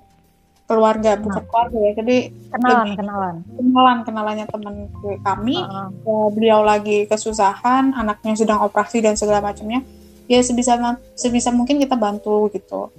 [0.71, 1.27] keluarga nah.
[1.27, 2.17] bukan keluarga ya jadi
[2.47, 4.75] kenalan kenalan kenalan kenalannya teman
[5.19, 6.27] kami uh -huh.
[6.31, 9.83] beliau lagi kesusahan anaknya sedang operasi dan segala macamnya
[10.29, 10.77] ya sebisa
[11.17, 12.91] sebisa mungkin kita bantu gitu.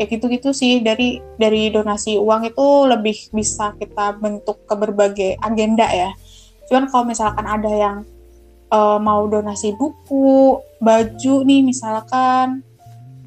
[0.00, 5.86] Ya gitu-gitu sih dari dari donasi uang itu lebih bisa kita bentuk ke berbagai agenda
[5.90, 6.10] ya.
[6.66, 7.96] Cuman kalau misalkan ada yang
[8.72, 12.66] uh, mau donasi buku baju nih misalkan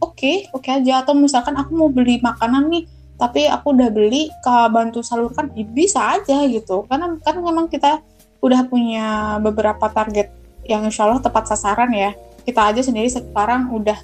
[0.01, 1.05] oke okay, oke okay aja.
[1.05, 2.85] Atau misalkan aku mau beli makanan nih
[3.15, 6.83] tapi aku udah beli ke bantu salurkan ya bisa aja gitu.
[6.91, 8.03] Karena kan memang kita
[8.43, 10.29] udah punya beberapa target
[10.65, 12.13] yang insya Allah tepat sasaran ya
[12.45, 13.97] kita aja sendiri sekarang udah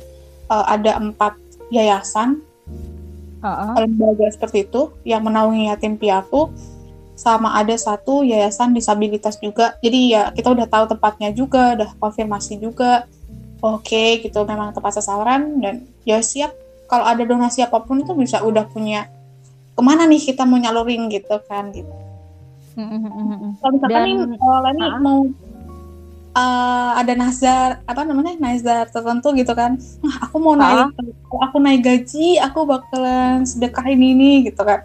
[0.50, 1.38] uh, ada empat
[1.72, 2.42] yayasan
[3.40, 3.78] uh-uh.
[3.80, 6.52] lembaga seperti itu yang menaungi yatim piatu
[7.16, 12.58] sama ada satu yayasan disabilitas juga jadi ya kita udah tahu tempatnya juga udah konfirmasi
[12.58, 13.06] juga
[13.62, 16.52] oke okay, gitu memang tepat sasaran dan ya siap
[16.90, 19.08] kalau ada donasi apa pun itu bisa udah punya
[19.78, 21.94] ke mana nih kita mau nyalurin gitu kan gitu
[22.76, 25.00] hmm, kalau misalkan dan, nih uh, Lani uh-huh.
[25.00, 25.20] mau
[26.36, 29.78] uh, ada nazar apa namanya nazar tertentu gitu kan.
[30.04, 34.84] Wah, aku mau naik kalau aku naik gaji aku bakalan sedekahin ini gitu kan.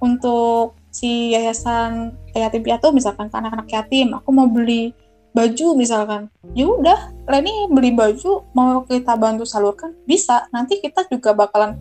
[0.00, 4.96] Untuk si yayasan yatim piatu misalkan ke anak-anak yatim aku mau beli
[5.30, 6.26] baju misalkan.
[6.58, 9.94] Ya udah Leni beli baju mau kita bantu salurkan?
[10.02, 10.50] Bisa.
[10.50, 11.78] Nanti kita juga bakalan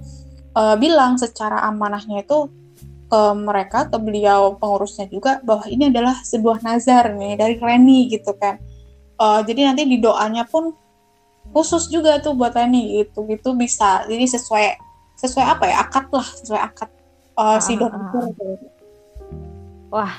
[0.53, 2.53] uh, bilang secara amanahnya itu
[3.09, 8.37] ke mereka ke beliau pengurusnya juga bahwa ini adalah sebuah nazar nih dari Reni gitu
[8.37, 8.61] kan
[9.19, 10.73] uh, jadi nanti di doanya pun
[11.51, 14.07] khusus juga tuh buat Reni gitu gitu bisa.
[14.07, 14.65] Jadi sesuai
[15.19, 15.75] sesuai apa ya?
[15.83, 16.89] Akad lah sesuai akad
[17.39, 18.27] uh, si ah, donatur ah.
[18.35, 18.45] gitu.
[19.89, 20.13] wah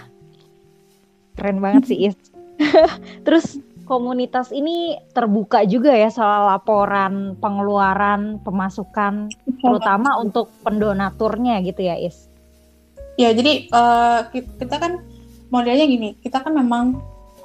[1.37, 2.17] keren banget sih Is.
[3.27, 11.97] Terus komunitas ini terbuka juga ya soal laporan pengeluaran pemasukan terutama untuk pendonaturnya gitu ya
[11.97, 12.29] Is.
[13.19, 15.05] Ya jadi uh, kita kan
[15.53, 16.17] modelnya gini.
[16.19, 17.01] Kita kan memang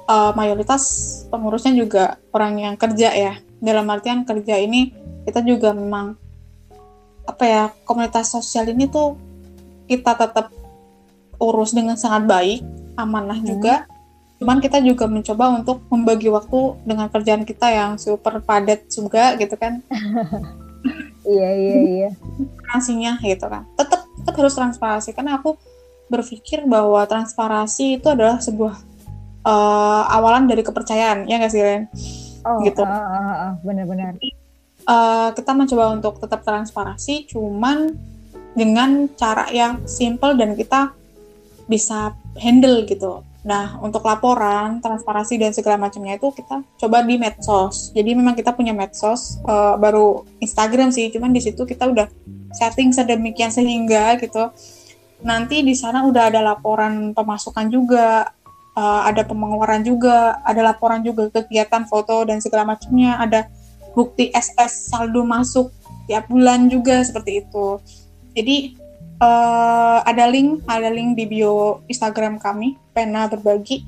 [0.06, 0.82] uh, mayoritas
[1.28, 3.34] pengurusnya juga orang yang kerja ya.
[3.58, 4.94] Dalam artian kerja ini
[5.26, 6.14] kita juga memang
[7.26, 9.18] apa ya komunitas sosial ini tuh
[9.90, 10.54] kita tetap
[11.42, 12.60] urus dengan sangat baik,
[12.96, 13.46] amanah hmm.
[13.46, 13.74] juga.
[14.36, 19.56] Cuman kita juga mencoba untuk membagi waktu dengan kerjaan kita yang super padat juga gitu
[19.56, 19.80] kan.
[21.36, 22.10] iya iya iya.
[22.12, 23.64] Transparansinya gitu kan.
[23.80, 25.56] Tetap tetap harus transparansi karena aku
[26.06, 28.78] berpikir bahwa transparansi itu adalah sebuah
[29.46, 31.86] uh, awalan dari kepercayaan ya nggak sih Ren?
[32.46, 32.82] Oh, gitu.
[32.82, 34.18] Uh, uh, uh, benar-benar.
[34.86, 37.94] Uh, kita mencoba untuk tetap transparansi, cuman
[38.54, 40.94] dengan cara yang simple dan kita
[41.66, 43.26] bisa handle gitu.
[43.46, 47.94] Nah, untuk laporan, transparansi dan segala macamnya itu kita coba di medsos.
[47.94, 52.06] Jadi memang kita punya medsos, uh, baru Instagram sih, cuman di situ kita udah
[52.54, 54.50] setting sedemikian sehingga gitu.
[55.22, 58.34] Nanti di sana udah ada laporan pemasukan juga,
[58.76, 63.48] uh, ada pengeluaran juga, ada laporan juga kegiatan foto dan segala macamnya, ada
[63.96, 65.72] bukti SS saldo masuk
[66.06, 67.80] tiap bulan juga seperti itu.
[68.36, 68.76] Jadi
[69.18, 73.82] uh, ada link, ada link di bio Instagram kami, pena berbagi.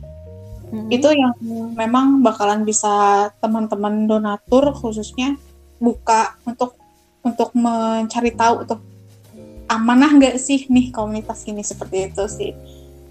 [0.68, 0.88] Hmm.
[0.88, 1.36] Itu yang
[1.76, 5.36] memang bakalan bisa teman-teman donatur khususnya
[5.80, 6.76] buka untuk
[7.24, 8.80] untuk mencari tahu tuh
[9.68, 12.52] amanah nggak sih nih komunitas ini seperti itu sih.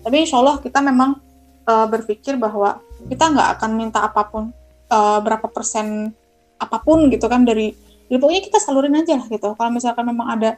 [0.01, 1.26] Tapi insya Allah kita memang
[1.68, 2.80] uh, berpikir bahwa
[3.11, 4.49] kita nggak akan minta apa pun
[4.89, 6.15] uh, berapa persen
[6.57, 7.76] apa pun gitu kan dari
[8.07, 9.51] jadi pokoknya kita salurin aja lah gitu.
[9.51, 10.55] Kalau misalkan memang ada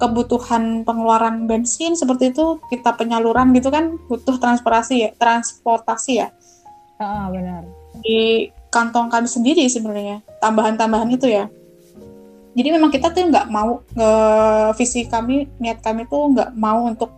[0.00, 6.32] kebutuhan pengeluaran bensin seperti itu kita penyaluran gitu kan butuh transportasi ya transportasi ya.
[6.96, 7.68] Ah benar.
[8.00, 11.52] Di kantong kami sendiri sebenarnya tambahan-tambahan itu ya.
[12.56, 14.12] Jadi memang kita tuh nggak mau nge
[14.80, 17.12] visi kami niat kami tuh nggak mau untuk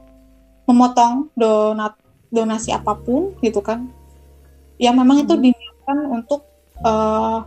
[0.66, 1.94] memotong donat
[2.32, 3.86] donasi apa pun gitu kan.
[4.80, 5.42] Yang memang itu hmm.
[5.44, 6.40] diniatkan untuk
[6.82, 7.44] uh,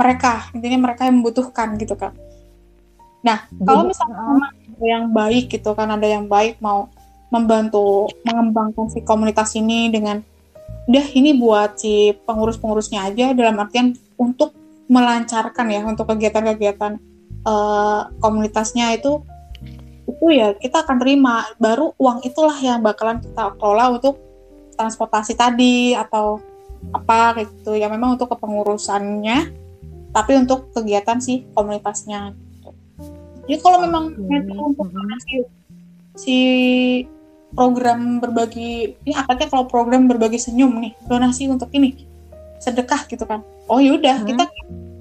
[0.00, 0.48] mereka.
[0.56, 2.16] Intinya mereka yang membutuhkan gitu kan.
[3.20, 6.88] Nah kalau misalnya memang ada yang baik gitu kan ada yang baik mau
[7.28, 10.24] membantu mengembangkan si komunitas ini dengan
[10.88, 14.56] udah ini buat si pengurus-pengurusnya aja dalam artian untuk
[14.90, 16.98] melancarkan ya untuk kegiatan-kegiatan
[17.46, 19.22] uh, komunitasnya itu
[20.10, 24.18] itu ya kita akan terima baru uang itulah yang bakalan kita kelola untuk
[24.74, 26.42] transportasi tadi atau
[26.90, 29.52] apa gitu ya memang untuk kepengurusannya
[30.10, 32.70] tapi untuk kegiatan si komunitasnya gitu.
[33.46, 34.58] jadi kalau memang hmm.
[34.58, 34.88] untuk
[35.22, 35.34] si,
[36.16, 36.38] si
[37.54, 42.08] program berbagi ini akadnya kalau program berbagi senyum nih donasi untuk ini
[42.58, 44.26] sedekah gitu kan oh yaudah hmm.
[44.26, 44.44] kita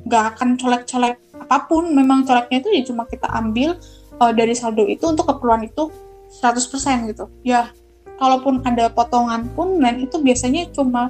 [0.10, 3.78] nggak akan colek-colek apa pun memang coleknya itu ya cuma kita ambil
[4.20, 5.90] uh, dari saldo itu untuk keperluan itu
[6.30, 7.74] 100% gitu ya
[8.20, 11.10] kalaupun ada potongan pun dan itu biasanya cuma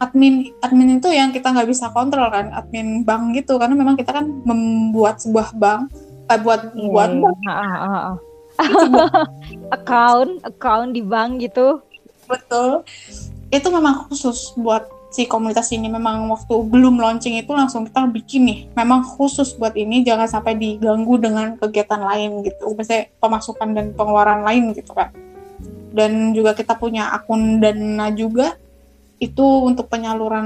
[0.00, 4.12] admin admin itu yang kita nggak bisa kontrol kan admin bank gitu karena memang kita
[4.12, 5.92] kan membuat sebuah bank
[6.32, 7.22] eh, buat yeah, buat yeah.
[7.22, 7.36] bank.
[7.46, 8.16] Ah, ah, ah.
[9.76, 11.80] account account di bank gitu
[12.26, 12.82] betul
[13.52, 18.42] itu memang khusus buat si komunitas ini memang waktu belum launching itu langsung kita bikin
[18.46, 18.58] nih.
[18.74, 22.74] Memang khusus buat ini jangan sampai diganggu dengan kegiatan lain gitu.
[22.74, 25.14] Misalnya pemasukan dan pengeluaran lain gitu kan
[25.96, 28.58] dan juga kita punya akun dana juga.
[29.16, 30.44] Itu untuk penyaluran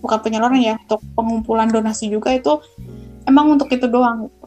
[0.00, 2.58] bukan penyaluran ya untuk pengumpulan donasi juga itu
[3.28, 4.46] emang untuk itu doang gitu.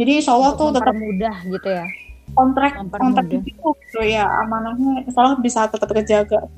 [0.00, 1.84] jadi insya Allah tuh tetap mudah gitu ya?
[2.32, 6.48] kontrak kontrak itu gitu ya amanahnya insya Allah bisa tetap terjaga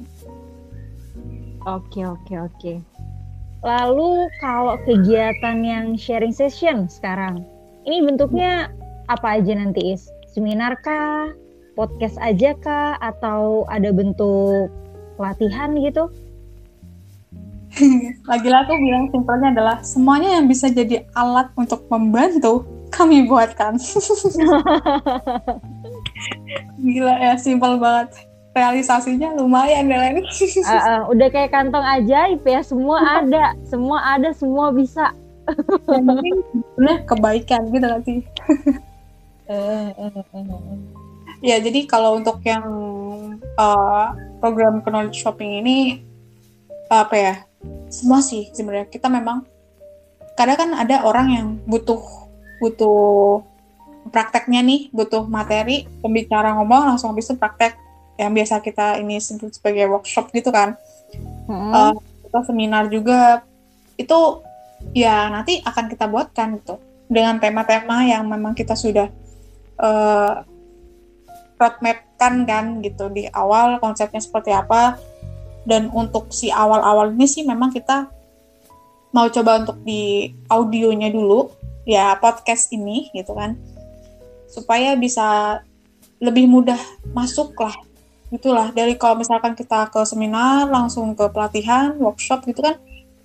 [1.68, 2.72] Oke, oke, oke.
[3.61, 7.44] Lalu kalau kegiatan yang sharing session sekarang,
[7.84, 8.72] ini bentuknya
[9.12, 10.08] apa aja nanti Is?
[10.32, 11.28] Seminar kah?
[11.76, 12.96] Podcast aja kah?
[13.04, 14.72] Atau ada bentuk
[15.20, 16.08] pelatihan gitu?
[18.30, 23.76] Lagi-lagi aku bilang simpelnya adalah semuanya yang bisa jadi alat untuk membantu kami buatkan.
[26.80, 30.26] Gila ya, simpel banget realisasinya lumayan Delen.
[30.26, 35.14] uh, uh, udah kayak kantong ajaib ya, semua ada, semua ada, semua bisa.
[36.78, 38.14] Yang kebaikan gitu nanti.
[41.48, 42.62] ya jadi kalau untuk yang
[43.59, 46.07] uh, program knowledge shopping ini
[46.86, 47.34] apa ya
[47.90, 49.42] semua sih sebenarnya kita memang
[50.38, 51.98] kadang kan ada orang yang butuh
[52.62, 53.42] butuh
[54.14, 57.74] prakteknya nih butuh materi pembicara ngomong langsung habis itu praktek
[58.20, 60.76] yang biasa kita ini sebut sebagai workshop gitu kan.
[61.48, 61.72] Hmm.
[61.72, 61.94] uh,
[62.28, 63.40] kita seminar juga.
[63.96, 64.44] Itu
[64.92, 66.76] ya nanti akan kita buatkan gitu.
[67.08, 69.08] Dengan tema-tema yang memang kita sudah
[69.80, 70.44] uh,
[71.56, 73.08] roadmap kan kan gitu.
[73.08, 75.00] Di awal konsepnya seperti apa.
[75.64, 78.08] Dan untuk si awal-awal ini sih memang kita
[79.16, 81.48] mau coba untuk di audionya dulu.
[81.88, 83.56] Ya podcast ini gitu kan.
[84.52, 85.58] Supaya bisa
[86.20, 86.78] lebih mudah
[87.16, 87.72] masuk lah
[88.30, 92.78] itulah dari kalau misalkan kita ke seminar langsung ke pelatihan workshop gitu kan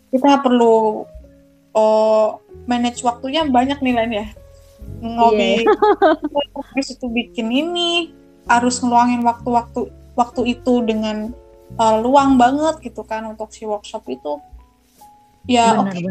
[0.10, 1.06] kita perlu
[1.76, 2.28] oh,
[2.66, 4.28] manage waktunya banyak nih lain ya.
[5.02, 6.86] Ngobi yeah.
[6.86, 8.16] itu bikin ini
[8.48, 11.34] harus ngeluangin waktu-waktu waktu itu dengan
[11.76, 14.40] uh, luang banget gitu kan untuk si workshop itu.
[15.46, 16.02] Ya oke okay,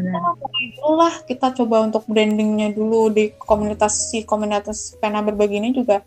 [0.84, 1.14] lah.
[1.26, 6.04] Kita coba untuk brandingnya dulu di komunitas si komunitas pena berbagi ini juga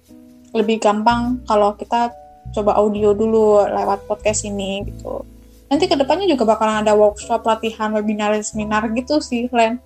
[0.56, 2.14] lebih gampang kalau kita
[2.56, 5.24] coba audio dulu lewat podcast ini gitu.
[5.68, 9.84] Nanti ke depannya juga bakalan ada workshop, latihan, webinar, seminar gitu sih, Len.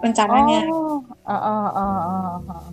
[0.00, 0.64] Rencananya.
[0.72, 2.66] Oh, uh, uh, uh, uh, uh.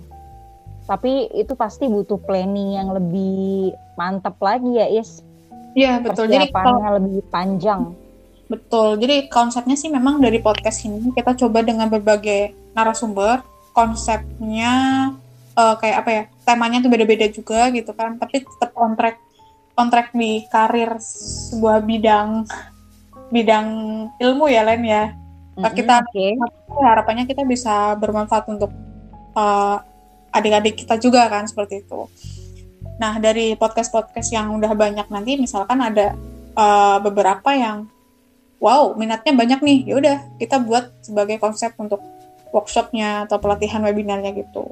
[0.86, 5.20] Tapi itu pasti butuh planning yang lebih mantap lagi ya, Is.
[5.76, 6.32] Iya, betul.
[6.32, 7.92] Jadi kalau lebih panjang.
[8.48, 9.02] Betul.
[9.02, 13.44] Jadi konsepnya sih memang dari podcast ini kita coba dengan berbagai narasumber,
[13.76, 15.12] konsepnya
[15.58, 16.24] uh, kayak apa ya?
[16.44, 19.18] Temanya tuh beda-beda juga gitu kan, tapi tetap on track
[19.76, 22.48] kontrak di karir sebuah bidang
[23.28, 23.68] bidang
[24.24, 25.04] ilmu ya Len ya.
[25.56, 26.36] Mm-hmm, kita okay.
[26.84, 28.72] harapannya kita bisa bermanfaat untuk
[29.36, 29.80] uh,
[30.36, 32.08] adik-adik kita juga kan seperti itu.
[33.00, 36.16] Nah dari podcast-podcast yang udah banyak nanti misalkan ada
[36.56, 37.88] uh, beberapa yang
[38.60, 42.00] wow minatnya banyak nih, ya udah kita buat sebagai konsep untuk
[42.56, 44.72] workshopnya atau pelatihan webinarnya gitu.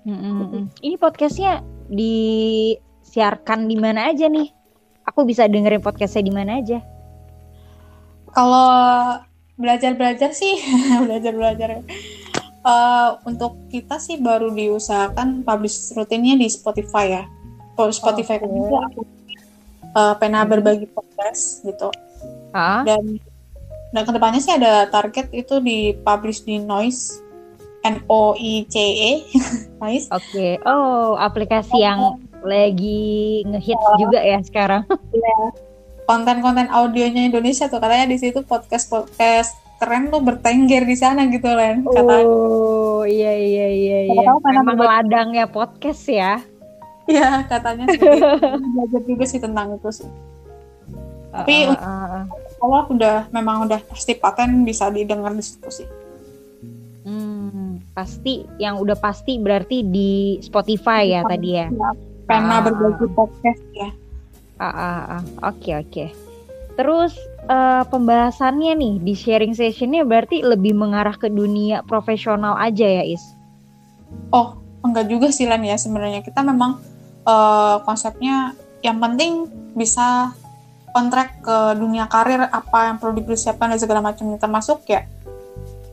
[0.00, 0.80] Mm-hmm.
[0.80, 1.60] Ini podcastnya
[1.92, 2.72] di
[3.04, 4.48] siarkan di mana aja nih?
[5.04, 6.80] Aku bisa dengerin podcastnya di mana aja?
[8.32, 8.70] Kalau
[9.60, 10.56] belajar-belajar sih,
[11.04, 11.84] belajar-belajar.
[12.60, 17.24] Uh, untuk kita sih baru diusahakan publish rutinnya di Spotify ya.
[17.76, 18.60] Kalau Spotify oh, okay.
[18.60, 19.00] itu aku
[19.96, 21.88] uh, pena berbagi podcast gitu.
[22.52, 22.84] Huh?
[22.84, 23.20] Dan
[23.90, 27.29] dan ke depannya sih ada target itu di publish di Noise
[27.84, 29.12] N O I C E.
[29.80, 30.04] Oke.
[30.12, 30.52] Okay.
[30.68, 31.80] Oh, aplikasi oh.
[31.80, 32.00] yang
[32.44, 33.96] lagi ngehits oh.
[33.96, 34.84] juga ya sekarang.
[35.16, 35.36] Iya.
[36.10, 41.86] Konten-konten audionya Indonesia tuh katanya di situ podcast-podcast keren tuh bertengger di sana gitu Len
[41.86, 42.26] katanya.
[42.26, 44.22] Oh iya iya iya iya.
[44.26, 46.42] Memang ladang ya podcast ya.
[47.06, 48.02] Iya katanya sih.
[48.74, 50.10] belajar juga sih tentang itu sih.
[51.30, 52.24] Tapi uh, uh, uh.
[52.60, 55.88] Allah udah memang udah pasti paten bisa didengar di situ sih.
[57.06, 57.39] Hmm,
[58.00, 61.68] pasti yang udah pasti berarti di Spotify ya, tadi ya.
[61.68, 61.92] ya
[62.24, 62.64] pena ah.
[62.64, 63.92] berbagi podcast ya.
[64.56, 65.22] Ah, ah, ah.
[65.52, 66.04] Oke, oke.
[66.80, 67.12] Terus
[67.52, 73.20] uh, pembahasannya nih di sharing sessionnya berarti lebih mengarah ke dunia profesional aja ya, Is?
[74.32, 76.24] Oh, enggak juga sih Lan ya sebenarnya.
[76.24, 76.80] Kita memang
[77.28, 79.44] uh, konsepnya yang penting
[79.76, 80.32] bisa
[80.96, 85.06] on track ke dunia karir apa yang perlu dipersiapkan dan segala macamnya termasuk ya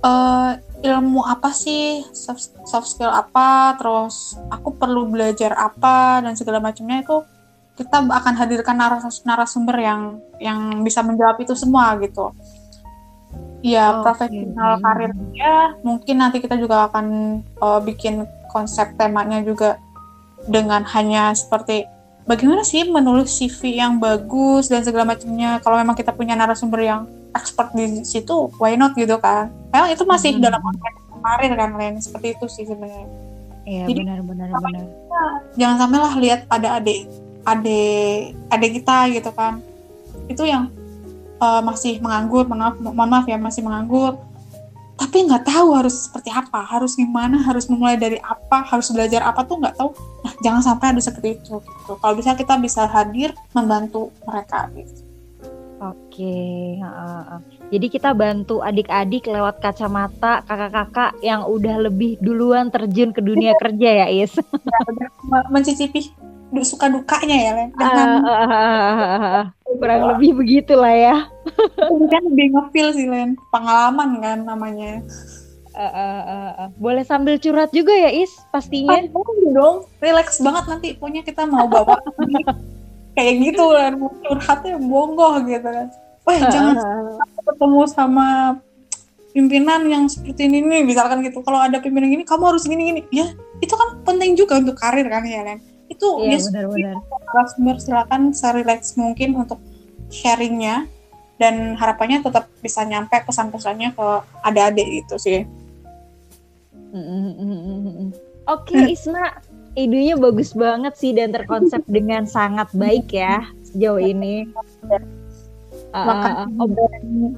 [0.02, 2.06] uh, ilmu apa sih?
[2.14, 3.78] Soft, soft skill apa?
[3.82, 6.22] Terus aku perlu belajar apa?
[6.22, 7.24] Dan segala macamnya itu
[7.78, 10.02] kita akan hadirkan naras narasumber yang
[10.42, 12.34] yang bisa menjawab itu semua gitu.
[13.62, 14.84] Ya oh, profesional okay.
[14.86, 17.06] karirnya mungkin nanti kita juga akan
[17.62, 19.78] uh, bikin konsep temanya juga
[20.50, 21.86] dengan hanya seperti
[22.26, 25.62] bagaimana sih menulis CV yang bagus dan segala macamnya.
[25.62, 27.06] Kalau memang kita punya narasumber yang
[27.36, 29.52] expert di situ why not gitu kan.
[29.74, 30.44] Memang itu masih hmm.
[30.44, 33.08] dalam konteks karir kan lain seperti itu sih sebenarnya.
[33.68, 34.86] Iya benar benar benar.
[35.60, 37.04] jangan sampai lah lihat ada adik
[37.44, 39.60] adik adik kita gitu kan.
[40.32, 40.72] Itu yang
[41.44, 44.16] uh, masih menganggur maaf mohon maaf ya masih menganggur.
[44.98, 49.44] Tapi nggak tahu harus seperti apa harus gimana harus memulai dari apa harus belajar apa
[49.44, 49.92] tuh nggak tahu.
[50.24, 51.92] Nah jangan sampai ada seperti itu gitu.
[52.00, 55.07] Kalau bisa kita bisa hadir membantu mereka gitu
[55.80, 56.38] oke
[56.82, 63.54] uh, jadi kita bantu adik-adik lewat kacamata kakak-kakak yang udah lebih duluan terjun ke dunia
[63.60, 64.34] kerja ya Is.
[64.38, 66.16] Ya, mencicipi
[66.64, 67.70] suka dukanya ya Len.
[67.76, 69.44] Uh, uh, uh,
[69.78, 70.08] kurang uh.
[70.16, 71.18] lebih begitulah ya.
[71.76, 73.36] Kan lebih ngefeel sih Len.
[73.52, 75.04] Pengalaman kan namanya.
[75.78, 76.70] Uh, uh, uh, uh.
[76.82, 78.98] boleh sambil curhat juga ya Is pastinya?
[79.12, 79.78] Oh, dong.
[80.00, 80.88] Relax banget nanti.
[80.96, 82.00] Punya kita mau bawa
[83.18, 83.64] kayak gitu
[83.98, 85.90] mau curhatnya bonggoh gitu kan.
[86.22, 88.28] Wah jangan uh, ketemu sama
[89.34, 91.42] pimpinan yang seperti ini nih misalkan gitu.
[91.42, 93.02] Kalau ada pimpinan gini kamu harus gini gini.
[93.10, 95.58] Ya itu kan penting juga untuk karir kan ya Len?
[95.90, 99.58] Itu iya, benar-benar narasumber silakan serelax mungkin untuk
[100.14, 100.86] sharingnya
[101.42, 104.08] dan harapannya tetap bisa nyampe pesan-pesannya ke
[104.46, 105.42] adik-adik gitu sih.
[108.48, 109.44] Oke okay, Isma,
[109.78, 114.50] idenya bagus banget sih dan terkonsep dengan sangat baik ya sejauh ini.
[115.94, 117.38] Uh, obrolan,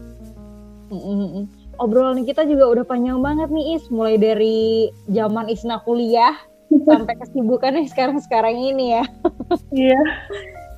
[1.77, 6.33] obrolan kita juga udah panjang banget nih Is, mulai dari zaman Isna kuliah
[6.71, 9.03] sampai kesibukannya sekarang-sekarang ini ya.
[9.75, 10.01] Iya.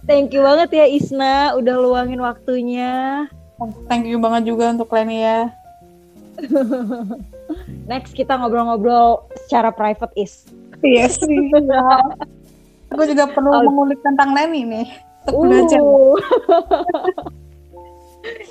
[0.09, 3.29] Thank you banget ya Isna udah luangin waktunya.
[3.85, 5.53] Thank you banget juga untuk Leni ya.
[7.91, 10.49] Next kita ngobrol-ngobrol secara private is.
[10.81, 11.39] Iya sih.
[12.91, 13.63] Aku juga perlu oh.
[13.63, 14.87] mengulik tentang Leni nih
[15.29, 15.43] untuk uh.
[15.47, 15.81] belajar.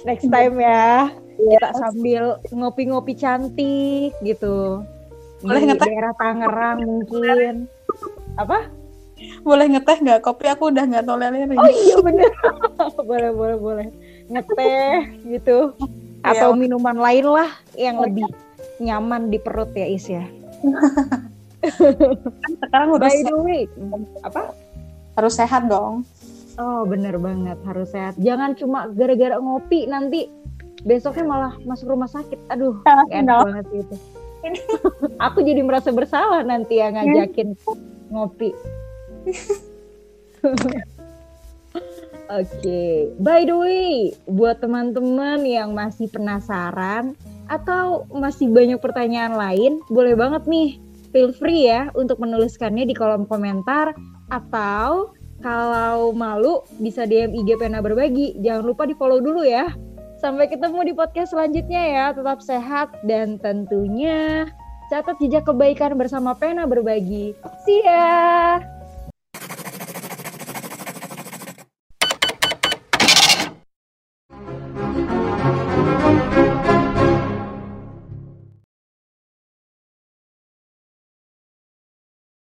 [0.08, 1.12] Next time ya.
[1.40, 1.60] Yes.
[1.60, 4.84] Kita sambil ngopi-ngopi cantik gitu
[5.40, 7.64] boleh ngeteh daerah Tangerang mungkin
[8.36, 8.68] apa
[9.44, 12.32] boleh ngeteh nggak kopi aku udah nggak tolerir oh iya bener
[13.08, 13.88] boleh boleh boleh
[14.28, 15.76] ngeteh gitu
[16.24, 16.56] iya, atau ya.
[16.56, 18.24] minuman lain lah yang lebih
[18.80, 20.24] nyaman di perut ya Is ya
[21.60, 23.62] sekarang udah by the way
[24.24, 24.56] apa?
[25.18, 26.08] Harus sehat dong.
[26.56, 28.16] Oh bener banget harus sehat.
[28.20, 30.28] Jangan cuma gara-gara ngopi nanti
[30.84, 32.40] besoknya malah masuk rumah sakit.
[32.48, 32.80] Aduh
[33.12, 33.96] enak banget itu.
[35.28, 37.56] Aku jadi merasa bersalah nanti yang ngajakin
[38.08, 38.56] ngopi.
[42.30, 43.10] Oke, okay.
[43.18, 47.18] by the way, buat teman-teman yang masih penasaran
[47.50, 50.78] atau masih banyak pertanyaan lain, boleh banget nih,
[51.10, 53.94] feel free ya untuk menuliskannya di kolom komentar
[54.30, 58.36] atau kalau malu bisa DM IG Pena Berbagi.
[58.44, 59.72] Jangan lupa di follow dulu ya.
[60.20, 62.04] Sampai ketemu di podcast selanjutnya ya.
[62.12, 64.44] Tetap sehat dan tentunya
[64.92, 67.32] catat jejak kebaikan bersama Pena Berbagi.
[67.64, 68.79] See ya!